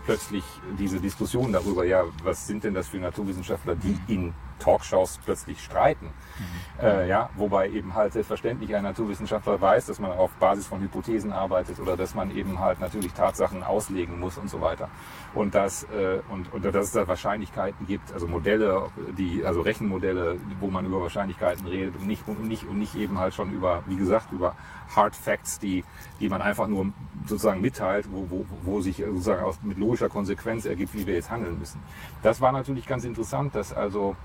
[0.05, 0.43] plötzlich
[0.80, 6.05] diese Diskussion darüber, ja, was sind denn das für Naturwissenschaftler, die in Talkshows plötzlich streiten.
[6.07, 6.86] Mhm.
[6.86, 11.32] Äh, ja, wobei eben halt selbstverständlich ein Naturwissenschaftler weiß, dass man auf Basis von Hypothesen
[11.32, 14.89] arbeitet oder dass man eben halt natürlich Tatsachen auslegen muss und so weiter.
[15.34, 20.38] Und dass, äh, und, und dass es da Wahrscheinlichkeiten gibt, also Modelle, die, also Rechenmodelle,
[20.59, 23.84] wo man über Wahrscheinlichkeiten redet und nicht, und nicht, und nicht eben halt schon über,
[23.88, 24.55] wie gesagt, über
[24.95, 25.84] Hard Facts, die,
[26.20, 26.91] die man einfach nur
[27.26, 31.30] sozusagen mitteilt, wo, wo, wo sich sozusagen aus, mit logischer Konsequenz ergibt, wie wir jetzt
[31.30, 31.82] handeln müssen.
[32.24, 34.16] Das war natürlich ganz interessant, dass also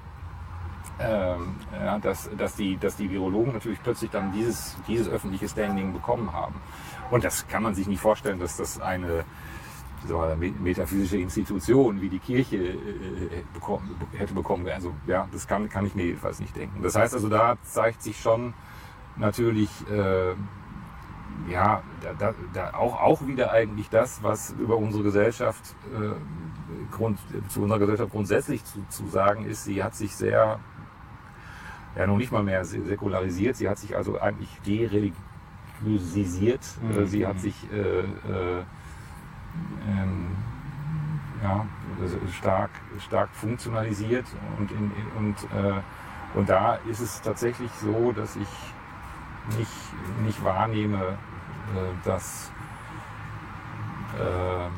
[0.99, 5.92] ähm, ja, dass, dass, die, dass die Virologen natürlich plötzlich dann dieses, dieses öffentliche Standing
[5.92, 6.55] bekommen haben.
[7.11, 9.24] Und das kann man sich nicht vorstellen, dass das eine
[10.61, 12.78] metaphysische Institution wie die Kirche äh,
[13.53, 14.68] bekommen, hätte bekommen.
[14.68, 16.82] Also ja, das kann, kann ich mir jedenfalls nicht denken.
[16.82, 18.55] Das heißt also, da zeigt sich schon
[19.16, 20.34] natürlich äh,
[21.51, 27.18] ja, da, da, da auch, auch wieder eigentlich das, was über unsere Gesellschaft, äh, Grund,
[27.49, 29.64] zu unserer Gesellschaft grundsätzlich zu, zu sagen ist.
[29.64, 30.61] Sie hat sich sehr
[31.97, 33.57] ja noch nicht mal mehr säkularisiert.
[33.57, 36.61] Sie hat sich also eigentlich dereligiosisiert.
[36.82, 37.07] Äh, mhm.
[37.07, 38.05] Sie hat sich äh, äh,
[39.88, 40.36] ähm,
[41.42, 41.66] ja,
[42.32, 42.70] stark,
[43.01, 44.26] stark funktionalisiert
[44.59, 45.80] und, in, und, äh,
[46.34, 48.49] und da ist es tatsächlich so, dass ich
[49.57, 49.70] nicht,
[50.24, 52.51] nicht wahrnehme, äh, dass
[54.18, 54.68] äh,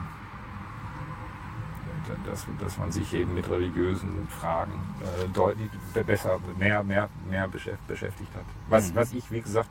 [2.26, 5.70] dass, dass man sich eben mit religiösen Fragen äh, deutlich
[6.06, 8.44] besser, mehr, mehr, mehr beschäftigt hat.
[8.68, 8.96] Was, mhm.
[8.96, 9.70] was ich, wie gesagt,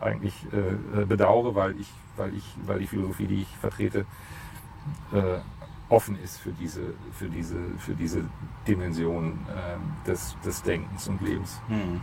[0.00, 4.06] eigentlich äh, bedauere, weil ich, weil ich, weil die Philosophie, die ich vertrete,
[5.12, 5.38] äh,
[5.88, 8.24] offen ist für diese, für diese, für diese
[8.66, 11.60] Dimension äh, des, des Denkens und Lebens.
[11.68, 12.00] Mhm.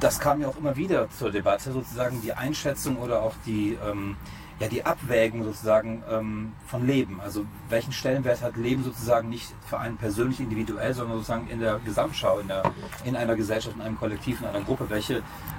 [0.00, 4.16] Das kam ja auch immer wieder zur Debatte, sozusagen die Einschätzung oder auch die ähm,
[4.62, 7.20] ja, die Abwägung sozusagen ähm, von Leben.
[7.20, 11.80] Also welchen Stellenwert hat Leben sozusagen nicht für einen persönlich individuell, sondern sozusagen in der
[11.84, 12.62] Gesamtschau, in, der,
[13.04, 14.88] in einer Gesellschaft, in einem Kollektiv, in einer Gruppe.
[14.88, 15.16] Welche,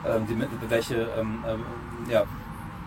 [0.08, 2.24] ähm, die, welche, ähm, äh, ja,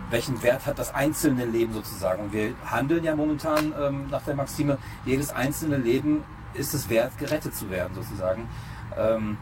[0.08, 2.24] welchen Wert hat das einzelne Leben sozusagen?
[2.24, 7.18] Und wir handeln ja momentan ähm, nach der Maxime, jedes einzelne Leben ist es wert,
[7.18, 8.48] gerettet zu werden sozusagen.
[8.96, 9.36] Ähm,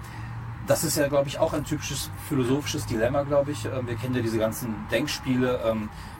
[0.66, 3.64] das ist ja, glaube ich, auch ein typisches philosophisches Dilemma, glaube ich.
[3.64, 5.60] Ähm, wir kennen ja diese ganzen Denkspiele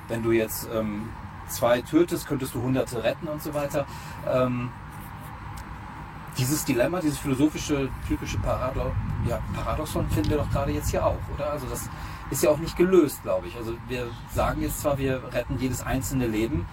[0.09, 1.09] wenn du jetzt ähm,
[1.49, 3.87] zwei tötest, könntest du Hunderte retten und so weiter.
[4.27, 4.71] Ähm,
[6.39, 8.93] dieses Dilemma, dieses philosophische, typische Parado
[9.29, 11.51] ja, Paradoxon finden wir doch gerade jetzt hier auch, oder?
[11.51, 11.89] Also das
[12.31, 13.57] ist ja auch nicht gelöst, glaube ich.
[13.57, 16.67] Also wir sagen jetzt zwar, wir retten jedes einzelne Leben,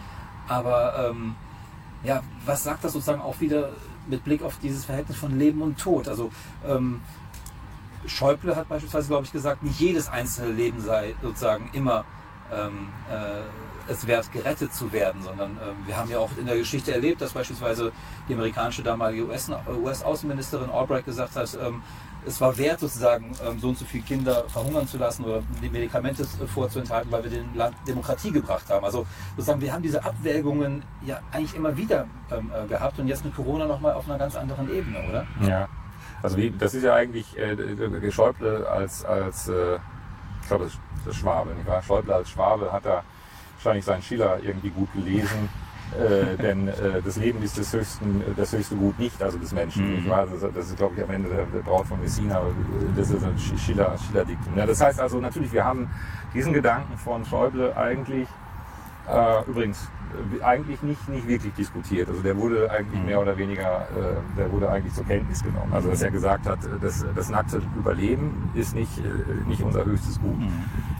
[0.48, 1.36] aber ähm,
[2.04, 3.70] ja, was sagt das sozusagen auch wieder
[4.08, 6.08] mit Blick auf dieses Verhältnis von Leben und Tod?
[6.08, 6.32] Also
[6.68, 7.02] ähm,
[8.06, 12.04] Schäuble hat beispielsweise, glaube ich, gesagt, nicht jedes einzelne Leben sei sozusagen immer
[12.52, 16.58] ähm, äh, es wert, gerettet zu werden, sondern äh, wir haben ja auch in der
[16.58, 17.92] Geschichte erlebt, dass beispielsweise
[18.30, 21.82] die amerikanische damalige US-Außenministerin US Albright gesagt hat, ähm,
[22.26, 25.70] es war wert, sozusagen ähm, so und so viele Kinder verhungern zu lassen oder die
[25.70, 28.86] Medikamente äh, vorzuenthalten, weil wir dem Land Demokratie gebracht haben.
[28.86, 33.26] Also sozusagen, wir haben diese Abwägungen ja eigentlich immer wieder ähm, äh, gehabt und jetzt
[33.26, 35.26] mit Corona nochmal auf einer ganz anderen Ebene, oder?
[35.42, 35.68] Ja.
[36.22, 39.80] Also wie, das ist ja eigentlich äh, Schäuble als, als äh,
[40.42, 40.70] ich glaube,
[41.06, 41.82] das Schwabe, nicht wahr?
[41.82, 43.04] Schäuble als Schwabe hat da
[43.58, 45.50] wahrscheinlich seinen Schiller irgendwie gut gelesen
[46.00, 50.04] äh, denn äh, das Leben ist das, höchsten, das höchste Gut nicht, also des Menschen.
[50.04, 50.10] Mhm.
[50.10, 52.42] Das, das, ist, glaube ich, am Ende der, der Braut von Messina,
[52.96, 54.58] das ist ein Schiller, Schiller-Diktum.
[54.58, 55.90] Ja, das heißt also natürlich, wir haben
[56.34, 58.28] diesen Gedanken von Schäuble eigentlich,
[59.10, 59.88] äh, übrigens, äh,
[60.44, 62.10] eigentlich nicht, nicht wirklich diskutiert.
[62.10, 63.06] Also der wurde eigentlich mhm.
[63.06, 65.74] mehr oder weniger, äh, der wurde eigentlich zur Kenntnis genommen.
[65.74, 70.20] Also dass er gesagt hat, das, das nackte Überleben ist nicht, äh, nicht unser höchstes
[70.20, 70.40] Gut.
[70.40, 70.52] Mhm.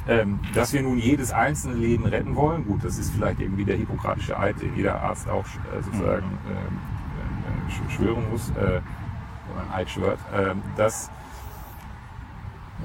[0.08, 3.78] Ähm, dass wir nun jedes einzelne Leben retten wollen, gut, das ist vielleicht irgendwie der
[3.78, 6.52] hippokratische Eid, den jeder Arzt auch äh, sozusagen mhm.
[6.52, 8.82] äh, äh, schwören muss, äh,
[9.52, 10.20] oder ein Eid schwört.
[10.34, 11.10] Ähm, das,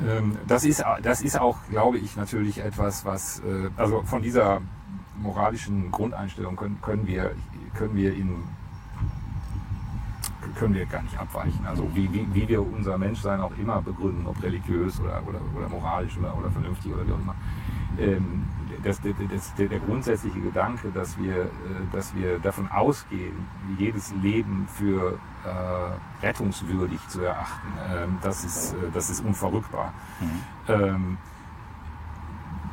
[0.07, 4.61] ähm, das, ist, das ist auch, glaube ich, natürlich etwas, was, äh, also von dieser
[5.21, 7.33] moralischen Grundeinstellung können, können, wir,
[7.75, 8.45] können wir in
[10.55, 11.67] können wir gar nicht abweichen.
[11.67, 15.69] Also wie, wie, wie wir unser Menschsein auch immer begründen, ob religiös oder, oder, oder
[15.69, 17.35] moralisch oder, oder vernünftig oder wie auch immer.
[17.99, 18.45] Ähm,
[18.83, 21.49] das, das, das, der, grundsätzliche Gedanke, dass wir, äh,
[21.93, 23.35] dass wir davon ausgehen,
[23.79, 29.93] jedes Leben für äh, rettungswürdig zu erachten, ähm, das, ist, äh, das ist unverrückbar.
[30.21, 30.43] Mhm.
[30.69, 31.19] Ähm,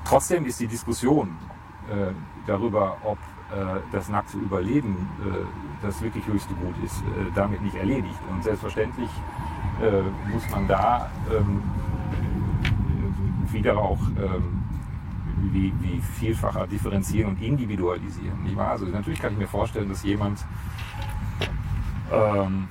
[0.03, 1.37] trotzdem ist die Diskussion
[1.89, 2.11] äh,
[2.45, 3.17] darüber, ob
[3.51, 5.45] äh, das nackte Überleben äh,
[5.81, 8.19] das wirklich höchste Gut ist, äh, damit nicht erledigt.
[8.31, 9.09] Und selbstverständlich
[10.31, 11.63] muss man da ähm,
[13.51, 14.63] wieder auch ähm,
[15.51, 18.43] wie, wie, vielfacher differenzieren und individualisieren.
[18.43, 18.71] Nicht wahr?
[18.71, 20.45] Also natürlich kann ich mir vorstellen, dass jemand
[22.11, 22.67] ähm,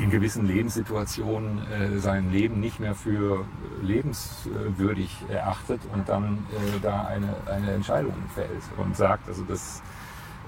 [0.00, 3.44] in gewissen Lebenssituationen äh, sein Leben nicht mehr für
[3.82, 9.82] lebenswürdig erachtet und dann äh, da eine, eine Entscheidung fällt und sagt, also das,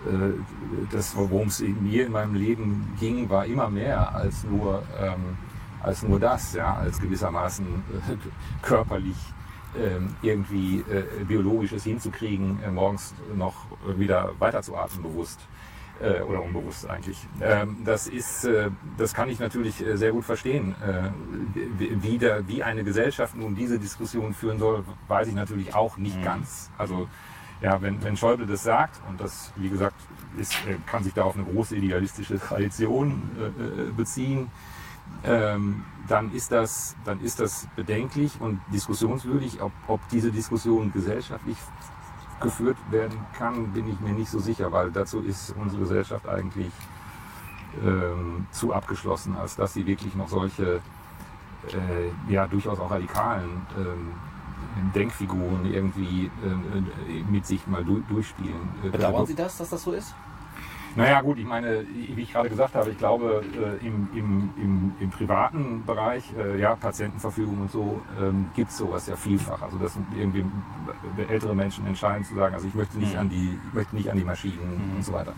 [0.07, 5.37] äh, das worum es mir in meinem Leben ging, war immer mehr als nur, ähm,
[5.83, 8.17] als nur das, ja, als gewissermaßen äh,
[8.63, 9.17] körperlich
[9.79, 13.55] ähm, irgendwie äh, biologisches hinzukriegen, äh, morgens noch
[13.97, 15.41] wieder weiterzuatmen bewusst
[16.01, 17.19] oder unbewusst eigentlich.
[17.41, 20.75] Ähm, das ist, äh, das kann ich natürlich äh, sehr gut verstehen.
[20.83, 21.11] Äh,
[21.79, 26.19] wie, der, wie eine Gesellschaft nun diese Diskussion führen soll, weiß ich natürlich auch nicht
[26.19, 26.25] mhm.
[26.25, 26.71] ganz.
[26.79, 27.09] Also
[27.61, 29.95] ja, wenn, wenn Schäuble das sagt, und das, wie gesagt,
[30.37, 34.51] ist, äh, kann sich da auf eine große idealistische Tradition äh, beziehen,
[35.25, 41.57] ähm, dann, ist das, dann ist das bedenklich und diskussionswürdig, ob, ob diese Diskussion gesellschaftlich
[42.43, 46.71] geführt werden kann, bin ich mir nicht so sicher, weil dazu ist unsere Gesellschaft eigentlich
[47.85, 50.81] ähm, zu abgeschlossen, als dass sie wirklich noch solche
[51.69, 54.13] äh, ja durchaus auch radikalen ähm,
[54.95, 58.69] Denkfiguren irgendwie äh, mit sich mal du durchspielen.
[58.91, 60.15] Bedauern Sie das, dass das so ist?
[60.95, 64.93] Naja gut, ich meine, wie ich gerade gesagt habe, ich glaube äh, im, im, im,
[65.01, 69.63] im, privaten Bereich, äh, ja, Patientenverfügung und so, ähm, gibt es sowas ja vielfach.
[69.63, 70.45] Also dass irgendwie
[71.29, 73.21] ältere Menschen entscheiden zu sagen, also ich möchte nicht mhm.
[73.21, 74.97] an die, ich möchte nicht an die Maschinen mhm.
[74.97, 75.33] und so weiter.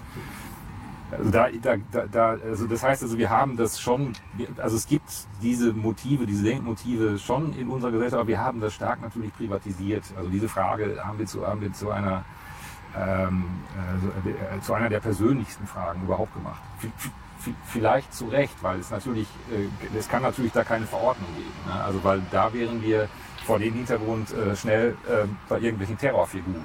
[1.10, 4.14] Also, da, da, da, also das heißt also, wir haben das schon,
[4.56, 5.08] also es gibt
[5.42, 10.02] diese Motive, diese Denkmotive schon in unserer Gesellschaft, aber wir haben das stark natürlich privatisiert.
[10.16, 12.24] Also diese Frage haben wir zu, haben wir zu einer
[12.96, 13.44] ähm,
[14.26, 16.62] äh, zu einer der persönlichsten Fragen überhaupt gemacht.
[17.66, 21.52] Vielleicht zu Recht, weil es natürlich, äh, es kann natürlich da keine Verordnung geben.
[21.66, 21.84] Ne?
[21.84, 23.08] Also weil da wären wir
[23.44, 26.64] vor dem Hintergrund äh, schnell äh, bei irgendwelchen Terrorfiguren.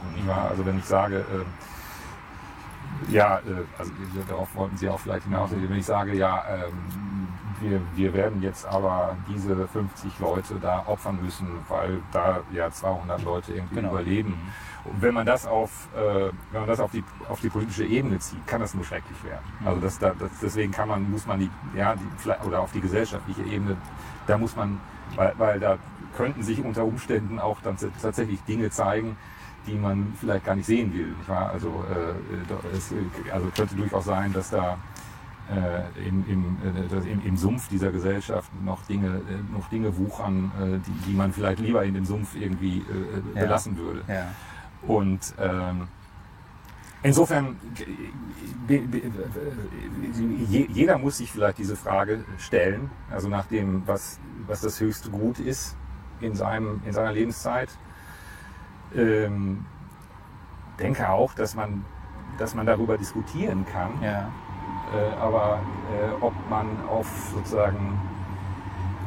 [0.50, 3.92] Also wenn ich sage, äh, ja, äh, also
[4.28, 7.28] darauf wollten Sie auch vielleicht hinaus, wenn ich sage, ja, ähm,
[7.60, 13.22] wir, wir werden jetzt aber diese 50 Leute da opfern müssen, weil da ja 200
[13.24, 13.92] Leute irgendwie genau.
[13.92, 14.30] überleben.
[14.30, 17.86] Mhm und wenn man das auf, äh, wenn man das auf die, auf die politische
[17.86, 19.44] Ebene zieht, kann das nur schrecklich werden.
[19.66, 23.44] Also das, das, deswegen kann man, muss man die, ja, die, oder auf die gesellschaftliche
[23.44, 23.78] Ebene,
[24.28, 24.80] da muss man,
[25.16, 25.78] weil, weil da
[26.16, 29.18] könnten sich unter Umständen auch dann tatsächlich Dinge zeigen,
[29.68, 31.08] die man vielleicht gar nicht sehen will.
[31.08, 31.50] Nicht wahr?
[31.52, 32.94] Also äh, es
[33.32, 34.78] also könnte durchaus sein, dass da
[35.50, 40.52] äh, im, im, äh, im, im, Sumpf dieser Gesellschaft noch Dinge, äh, noch Dinge wuchern,
[40.60, 43.82] äh, die, die man vielleicht lieber in dem Sumpf irgendwie äh, belassen ja.
[43.82, 44.04] würde.
[44.08, 44.28] Ja.
[44.88, 45.88] Und ähm,
[47.04, 47.58] insofern,
[50.48, 55.40] jeder muss sich vielleicht diese Frage stellen, also nach dem, was, was das höchste Gut
[55.40, 55.76] ist
[56.22, 57.70] in, seinem, in seiner Lebenszeit.
[58.96, 59.66] Ähm,
[60.80, 61.86] denke auch, dass man,
[62.38, 64.02] dass man darüber diskutieren kann.
[64.02, 64.32] Ja.
[64.94, 65.60] Äh, aber
[65.92, 68.00] äh, ob man auf sozusagen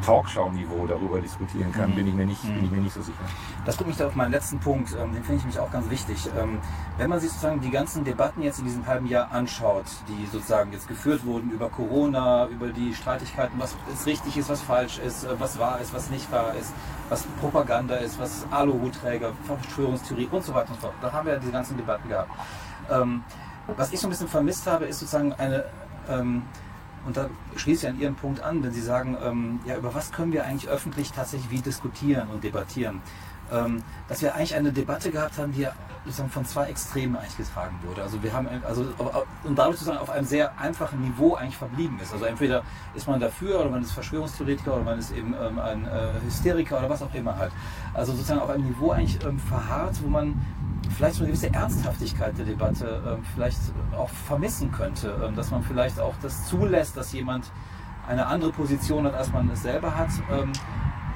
[0.03, 1.95] Talkshow-Niveau darüber diskutieren kann, Mhm.
[1.95, 2.55] bin, ich mir nicht, Mhm.
[2.55, 3.19] bin ich mir nicht so sicher.
[3.65, 5.89] Das bringt mich da auf meinen letzten Punkt, ähm, den finde ich mich auch ganz
[5.89, 6.29] wichtig.
[6.39, 6.59] Ähm,
[6.99, 10.73] wenn man sich sozusagen die ganzen Debatten jetzt in diesem halben Jahr anschaut, die sozusagen
[10.73, 15.25] jetzt geführt wurden über Corona, über die Streitigkeiten, was ist richtig ist, was falsch ist,
[15.25, 16.73] äh, was wahr ist, was nicht wahr ist,
[17.09, 20.95] was Propaganda ist, was Aluhutträger, Verschwörungstheorie und so weiter und so fort.
[21.01, 22.31] Da haben wir ja diese ganzen Debatten gehabt.
[22.91, 23.23] Ähm,
[23.77, 25.65] was ich so ein bisschen vermisst habe, ist sozusagen eine
[26.11, 26.43] ähm,
[27.07, 30.13] und da schließe ich an Ihren Punkt an, wenn Sie sagen, ähm, ja, über was
[30.13, 33.01] können wir eigentlich öffentlich tatsächlich wie diskutieren und debattieren?
[33.51, 35.73] Ähm, dass wir eigentlich eine Debatte gehabt haben, die ja
[36.31, 38.03] von zwei Extremen eigentlich getragen wurde.
[38.03, 38.87] Also wir haben, also,
[39.45, 42.13] und dadurch sozusagen auf einem sehr einfachen Niveau eigentlich verblieben ist.
[42.13, 42.63] Also entweder
[42.95, 46.79] ist man dafür oder man ist Verschwörungstheoretiker oder man ist eben ähm, ein äh, Hysteriker
[46.79, 47.53] oder was auch immer halt.
[47.95, 50.35] Also sozusagen auf einem Niveau eigentlich ähm, verharrt, wo man
[50.93, 53.59] vielleicht so eine gewisse Ernsthaftigkeit der Debatte ähm, vielleicht
[53.97, 57.51] auch vermissen könnte, ähm, dass man vielleicht auch das zulässt, dass jemand
[58.07, 60.53] eine andere Position hat, als man es selber hat, ähm,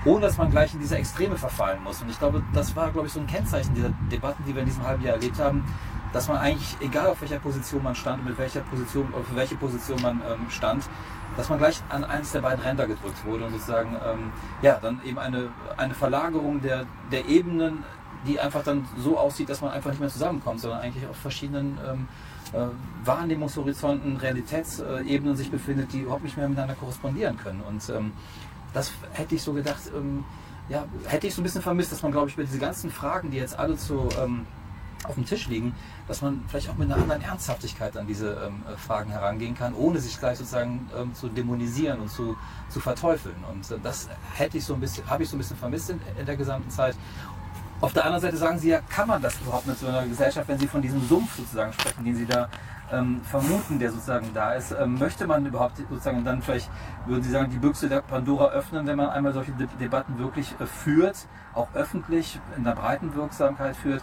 [0.04, 2.00] ohne dass man gleich in diese Extreme verfallen muss.
[2.00, 4.68] Und ich glaube, das war, glaube ich, so ein Kennzeichen dieser Debatten, die wir in
[4.68, 5.64] diesem halben Jahr erlebt haben,
[6.12, 9.56] dass man eigentlich, egal auf welcher Position man stand, mit welcher Position oder für welche
[9.56, 10.88] Position man ähm, stand,
[11.36, 15.00] dass man gleich an eines der beiden Ränder gedrückt wurde und sozusagen, ähm, ja, dann
[15.04, 17.84] eben eine, eine Verlagerung der, der Ebenen
[18.26, 21.78] die einfach dann so aussieht, dass man einfach nicht mehr zusammenkommt, sondern eigentlich auf verschiedenen
[21.86, 22.08] ähm,
[22.52, 22.66] äh,
[23.04, 27.60] Wahrnehmungshorizonten, Realitätsebenen sich befindet, die überhaupt nicht mehr miteinander korrespondieren können.
[27.62, 28.12] Und ähm,
[28.72, 30.24] das hätte ich so gedacht, ähm,
[30.68, 33.30] ja, hätte ich so ein bisschen vermisst, dass man, glaube ich, über diese ganzen Fragen,
[33.30, 34.46] die jetzt alle zu, ähm,
[35.04, 35.74] auf dem Tisch liegen,
[36.08, 40.00] dass man vielleicht auch mit einer anderen Ernsthaftigkeit an diese ähm, Fragen herangehen kann, ohne
[40.00, 42.36] sich gleich sozusagen ähm, zu dämonisieren und zu,
[42.68, 43.36] zu verteufeln.
[43.52, 46.00] Und äh, das hätte ich so ein bisschen, habe ich so ein bisschen vermisst in,
[46.18, 46.96] in der gesamten Zeit.
[47.80, 50.48] Auf der anderen Seite sagen Sie ja, kann man das überhaupt mit so einer Gesellschaft,
[50.48, 52.48] wenn Sie von diesem Sumpf sozusagen sprechen, den Sie da
[52.90, 56.70] ähm, vermuten, der sozusagen da ist, ähm, möchte man überhaupt sozusagen dann vielleicht,
[57.04, 60.54] würden Sie sagen, die Büchse der Pandora öffnen, wenn man einmal solche De Debatten wirklich
[60.58, 64.02] äh, führt, auch öffentlich in der breiten Wirksamkeit führt,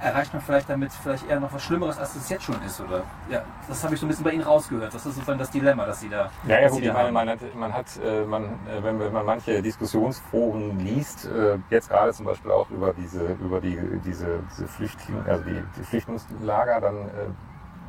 [0.00, 3.02] erreicht man vielleicht damit vielleicht eher noch was Schlimmeres, als es jetzt schon ist, oder?
[3.30, 4.92] Ja, das habe ich so ein bisschen bei Ihnen rausgehört.
[4.92, 6.30] Das ist sozusagen das Dilemma, das Sie da.
[6.46, 9.26] Ja, ja, gut, ich meine, man hat, man hat äh, man, äh, wenn, wenn man
[9.26, 14.66] manche Diskussionsforen liest, äh, jetzt gerade zum Beispiel auch über diese, über die, diese, diese
[14.66, 17.10] Flüchtling, also die, die Flüchtlingslager, dann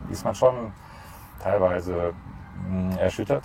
[0.10, 0.74] ist man schon
[1.42, 2.14] teilweise
[2.70, 3.44] mh, erschüttert.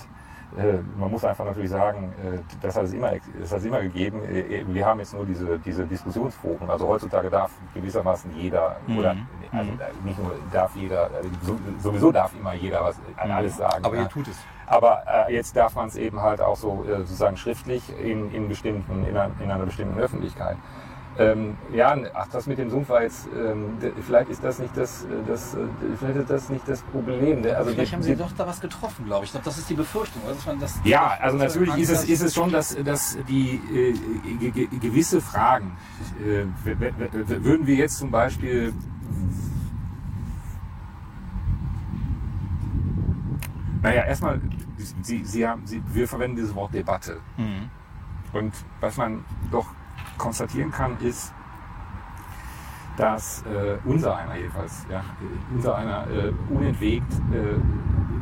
[0.56, 3.80] Äh, man muss einfach natürlich sagen, äh, das hat es immer, das hat es immer
[3.80, 4.22] gegeben.
[4.24, 6.68] Äh, Wir haben jetzt nur diese, diese Diskussionsforen.
[6.68, 8.98] Also heutzutage darf gewissermaßen jeder, Mhm.
[8.98, 9.16] oder
[9.52, 9.78] also Mhm.
[10.04, 11.08] nicht nur darf jeder,
[11.42, 13.82] so- sowieso darf immer jeder was, äh, alles sagen.
[13.84, 14.02] Aber ja.
[14.02, 14.36] ihr tut es.
[14.66, 18.48] Aber äh, jetzt darf man es eben halt auch so äh, sozusagen schriftlich in, in,
[18.48, 20.56] bestimmten, in, einer, in einer bestimmten Öffentlichkeit.
[21.18, 25.04] Ähm, ja, ach, das mit dem Sumpf war jetzt, ähm, vielleicht ist das nicht das,
[25.04, 25.58] äh, das, äh,
[25.98, 27.42] vielleicht ist das nicht das Problem.
[27.42, 29.28] Der- Also Vielleicht die- haben Sie die- doch da was getroffen, glaube ich.
[29.28, 30.22] Ich glaube, das ist die Befürchtung.
[30.46, 33.92] man das ja, also natürlich ist es, ist es schon, dass, dass die äh,
[34.38, 35.76] ge- ge- gewisse Fragen,
[36.18, 36.44] äh,
[37.44, 38.72] würden wir jetzt zum Beispiel
[43.82, 44.40] naja, erstmal,
[45.02, 47.18] Sie, Sie haben, Sie, wir verwenden dieses Wort Debatte.
[47.36, 47.68] Mhm.
[48.32, 49.66] Und was man doch
[50.18, 51.32] konstatieren kann, ist,
[52.96, 55.02] dass äh, unser einer jedenfalls, ja,
[55.54, 57.58] unser einer äh, unentwegt äh,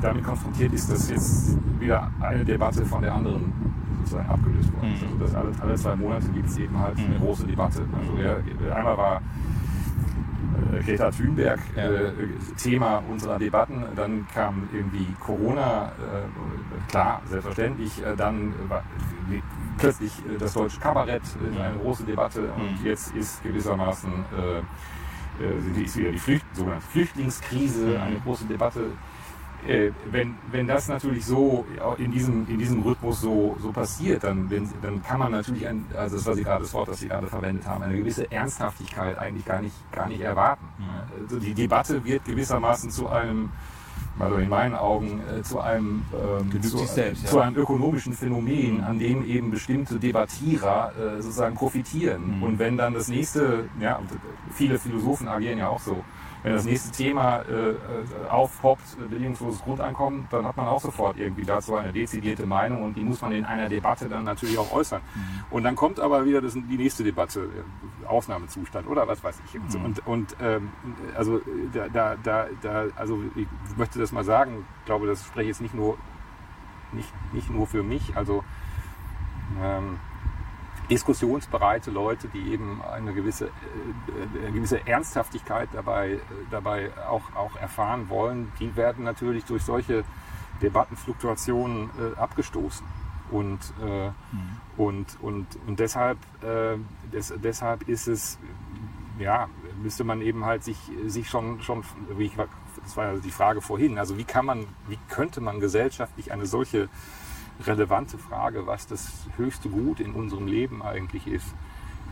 [0.00, 3.52] damit konfrontiert ist, dass jetzt wieder eine Debatte von der anderen
[3.98, 5.02] sozusagen abgelöst worden ist.
[5.02, 5.08] Mhm.
[5.08, 7.20] Also dass alle, alle zwei Monate gibt es eben halt eine Mhm.
[7.20, 7.84] große Debatte.
[7.98, 9.20] Also ja, einmal war
[10.72, 11.82] äh, Greta Thunberg Ja.
[11.90, 12.12] äh,
[12.56, 13.84] Thema unserer Debatten.
[13.96, 18.02] Dann kam irgendwie Corona, äh, klar, selbstverständlich.
[18.04, 18.82] Äh, dann war
[19.80, 21.22] plötzlich äh, das deutsche Kabarett,
[21.56, 22.42] äh, eine große Debatte.
[22.52, 22.86] Und Mhm.
[22.86, 24.58] jetzt ist gewissermaßen äh,
[25.42, 28.00] äh, ist wieder die Flücht, sogenannte Flüchtlingskrise, Mhm.
[28.02, 28.84] eine große Debatte.
[29.66, 31.66] Äh, wenn, wenn das natürlich so
[31.98, 35.84] in diesem, in diesem Rhythmus so, so passiert, dann, wenn, dann kann man natürlich, ein,
[35.94, 39.18] also das war Sie gerade das Wort, das Sie gerade verwendet haben, eine gewisse Ernsthaftigkeit
[39.18, 40.64] eigentlich gar nicht, gar nicht erwarten.
[40.78, 41.22] Mhm.
[41.24, 43.50] Also die Debatte wird gewissermaßen zu einem,
[44.18, 47.28] also in meinen Augen, äh, zu einem, ähm, zu, selbst, ja.
[47.30, 52.38] zu einem ökonomischen Phänomen, an dem eben bestimmte Debattierer äh, sozusagen profitieren.
[52.38, 52.42] Mhm.
[52.42, 54.08] Und wenn dann das nächste, ja, und
[54.52, 56.04] viele Philosophen agieren ja auch so,
[56.42, 57.76] wenn das nächste Thema äh, äh,
[58.28, 62.96] aufpoppt, äh, bedingungsloses Grundeinkommen, dann hat man auch sofort irgendwie dazu eine dezidierte Meinung und
[62.96, 65.00] die muss man in einer Debatte dann natürlich auch äußern.
[65.14, 65.20] Mhm.
[65.50, 69.54] Und dann kommt aber wieder das, die nächste Debatte, äh, Aufnahmezustand oder was weiß ich.
[69.54, 69.84] Mhm.
[69.84, 70.70] und, und ähm,
[71.16, 71.40] also
[71.72, 75.48] da, da, da, da, also ich möchte das mal sagen, ich glaube, das spreche ich
[75.48, 75.98] jetzt nicht nur
[76.92, 78.16] nicht, nicht nur für mich.
[78.16, 78.44] Also
[79.62, 79.98] ähm,
[80.90, 86.18] diskussionsbereite Leute, die eben eine gewisse, äh, eine gewisse Ernsthaftigkeit dabei,
[86.50, 90.04] dabei auch, auch erfahren wollen, die werden natürlich durch solche
[90.60, 92.86] Debattenfluktuationen äh, abgestoßen.
[93.30, 94.14] Und, äh, mhm.
[94.76, 96.76] und, und, und deshalb, äh,
[97.12, 98.38] des, deshalb ist es,
[99.20, 99.48] ja,
[99.80, 101.84] müsste man eben halt sich, sich schon, schon
[102.16, 102.32] wie ich,
[102.82, 106.46] das war ja die Frage vorhin, also wie kann man, wie könnte man gesellschaftlich eine
[106.46, 106.88] solche
[107.66, 111.54] relevante Frage, was das höchste Gut in unserem Leben eigentlich ist,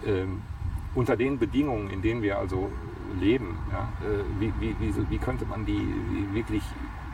[0.07, 0.42] ähm,
[0.94, 2.70] unter den Bedingungen, in denen wir also
[3.20, 5.86] leben, ja, äh, wie, wie, wie, wie, könnte man die
[6.32, 6.62] wirklich,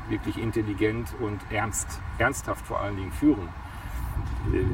[0.09, 3.49] wirklich intelligent und ernst, ernsthaft vor allen Dingen führen?
[4.53, 4.65] Äh,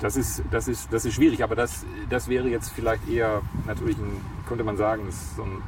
[0.00, 3.96] das ist, das ist, das ist schwierig, aber das, das wäre jetzt vielleicht eher natürlich,
[3.98, 5.62] ein, könnte man sagen, so ein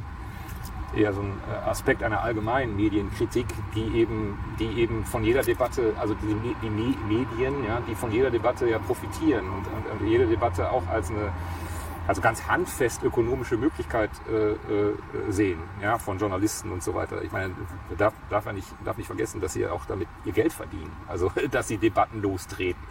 [0.94, 5.94] eher so ein äh, Aspekt einer allgemeinen Medienkritik, die eben, die eben von jeder Debatte,
[5.98, 10.26] also die, die Medien, ja, die von jeder Debatte ja profitieren und, und, und jede
[10.26, 11.32] Debatte auch als eine
[12.06, 14.56] also ganz handfest ökonomische Möglichkeit äh, äh,
[15.28, 17.22] sehen, ja, von Journalisten und so weiter.
[17.22, 17.54] Ich meine,
[17.98, 21.68] darf, darf nicht, darf nicht vergessen, dass sie auch damit ihr Geld verdienen, also dass
[21.68, 22.82] sie Debatten lostreten.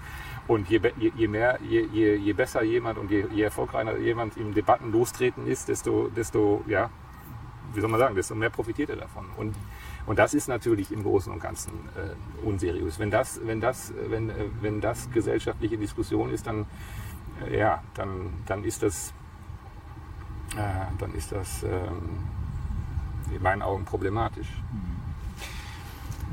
[0.48, 4.38] Und je, je, je mehr, je, je, je besser jemand und je, je erfolgreicher jemand
[4.38, 6.92] im Debatten lostreten ist, desto, desto ja,
[7.76, 9.26] wie soll man sagen, desto mehr profitiert er davon.
[9.38, 9.56] Und,
[10.06, 13.00] und das ist natürlich im Großen und Ganzen äh, unseriös.
[13.00, 16.66] Wenn das, wenn, das, wenn, äh, wenn das gesellschaftliche Diskussion ist, dann,
[17.50, 19.14] äh, ja, dann, dann ist das,
[20.56, 20.62] äh,
[21.00, 22.24] dann ist das ähm,
[23.34, 24.48] in meinen Augen problematisch.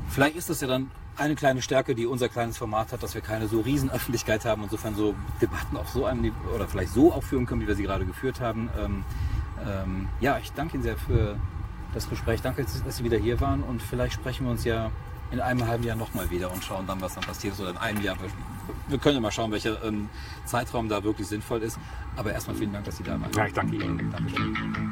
[0.09, 3.21] Vielleicht ist das ja dann eine kleine Stärke, die unser kleines Format hat, dass wir
[3.21, 7.23] keine so riesen Öffentlichkeit haben, insofern so Debatten auf so einem oder vielleicht so auch
[7.23, 8.69] führen können, wie wir sie gerade geführt haben.
[8.79, 9.03] Ähm,
[9.67, 11.37] ähm, ja, ich danke Ihnen sehr für
[11.93, 12.41] das Gespräch.
[12.41, 14.91] Danke, dass Sie wieder hier waren und vielleicht sprechen wir uns ja
[15.31, 17.77] in einem halben Jahr nochmal wieder und schauen dann, was dann passiert ist oder in
[17.77, 18.15] einem Jahr.
[18.87, 20.09] Wir können ja mal schauen, welcher ähm,
[20.45, 21.79] Zeitraum da wirklich sinnvoll ist.
[22.15, 23.31] Aber erstmal vielen Dank, dass Sie da waren.
[23.35, 24.11] Ja, ich danke Ihnen.
[24.11, 24.91] Dankeschön.